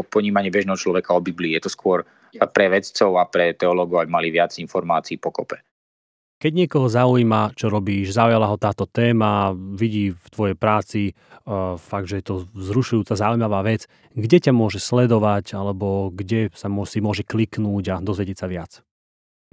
[0.08, 1.58] ponímanie bežného človeka o Biblii.
[1.58, 2.00] Je to skôr
[2.32, 5.73] pre vedcov a pre teológov, aby mali viac informácií pokope.
[6.44, 12.12] Keď niekoho zaujíma, čo robíš, zaujala ho táto téma, vidí v tvojej práci uh, fakt,
[12.12, 17.24] že je to vzrušujúca, zaujímavá vec, kde ťa môže sledovať alebo kde sa si môže
[17.24, 18.84] kliknúť a dozvedieť sa viac?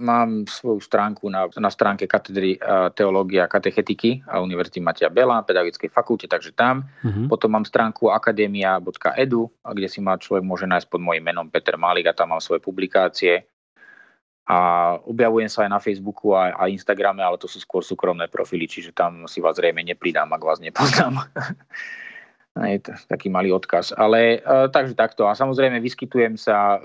[0.04, 5.40] Mám svoju stránku na, na stránke katedry uh, teológia a katechetiky a Univerzity Matia Bela,
[5.48, 6.92] pedagogickej fakulte, takže tam.
[7.00, 7.24] Uh-huh.
[7.24, 12.12] Potom mám stránku akademia.edu, kde si ma človek môže nájsť pod mojím menom Peter Malik
[12.12, 13.48] a tam mám svoje publikácie
[14.42, 14.58] a
[15.06, 18.90] objavujem sa aj na Facebooku a, a Instagrame, ale to sú skôr súkromné profily, čiže
[18.90, 21.22] tam si vás zrejme nepridám, ak vás nepoznám.
[22.52, 23.96] je to taký malý odkaz.
[23.96, 25.24] Ale e, takže takto.
[25.24, 26.78] A samozrejme vyskytujem sa e,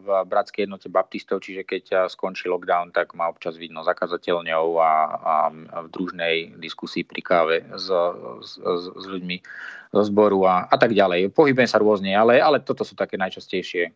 [0.00, 4.92] v Bratskej jednote baptistov, čiže keď e, skončí lockdown, tak ma občas vidno zakazateľňou a,
[5.20, 5.34] a,
[5.84, 7.92] v družnej diskusii pri káve s,
[8.40, 9.36] s, s, s ľuďmi
[9.92, 11.36] zo zboru a, a tak ďalej.
[11.36, 13.92] Pohybujem sa rôzne, ale, ale toto sú také najčastejšie,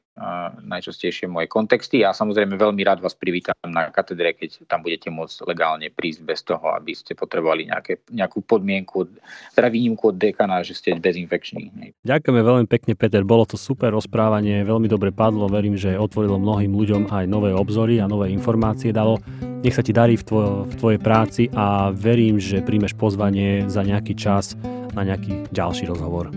[0.63, 5.43] najčastejšie moje kontexty a samozrejme veľmi rád vás privítam na katedre, keď tam budete môcť
[5.51, 9.11] legálne prísť bez toho, aby ste potrebovali nejaké, nejakú podmienku,
[9.59, 11.93] teda výnimku od dekana, že ste bezinfekční.
[12.07, 13.27] Ďakujeme veľmi pekne, Peter.
[13.27, 15.51] Bolo to super rozprávanie, veľmi dobre padlo.
[15.51, 19.19] Verím, že otvorilo mnohým ľuďom aj nové obzory a nové informácie dalo.
[19.67, 23.83] Nech sa ti darí v, tvoj, v tvojej práci a verím, že príjmeš pozvanie za
[23.83, 24.55] nejaký čas
[24.95, 26.31] na nejaký ďalší rozhovor.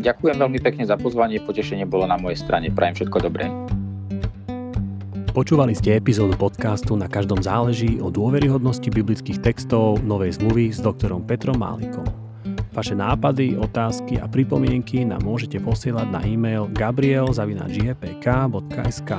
[0.00, 2.72] Ďakujem veľmi pekne za pozvanie, potešenie bolo na mojej strane.
[2.72, 3.52] Prajem všetko dobré.
[5.30, 11.22] Počúvali ste epizódu podcastu Na každom záleží o dôveryhodnosti biblických textov Novej zmluvy s doktorom
[11.22, 12.02] Petrom Málikom.
[12.74, 19.12] Vaše nápady, otázky a pripomienky nám môžete posielať na e-mail gabriel.gpk.sk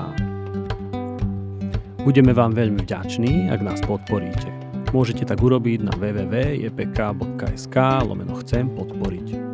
[2.02, 4.50] Budeme vám veľmi vďační, ak nás podporíte.
[4.92, 9.51] Môžete tak urobiť na www.jpk.sk lomeno chcem podporiť.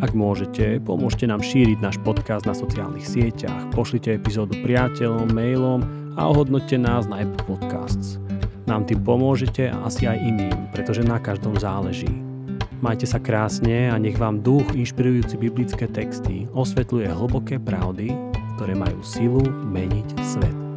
[0.00, 5.84] Ak môžete, pomôžte nám šíriť náš podcast na sociálnych sieťach, pošlite epizódu priateľom, mailom
[6.16, 8.16] a ohodnoťte nás na Apple Podcasts.
[8.64, 12.08] Nám tým pomôžete a asi aj iným, pretože na každom záleží.
[12.80, 18.16] Majte sa krásne a nech vám duch inšpirujúci biblické texty osvetľuje hlboké pravdy,
[18.56, 20.69] ktoré majú silu meniť svet.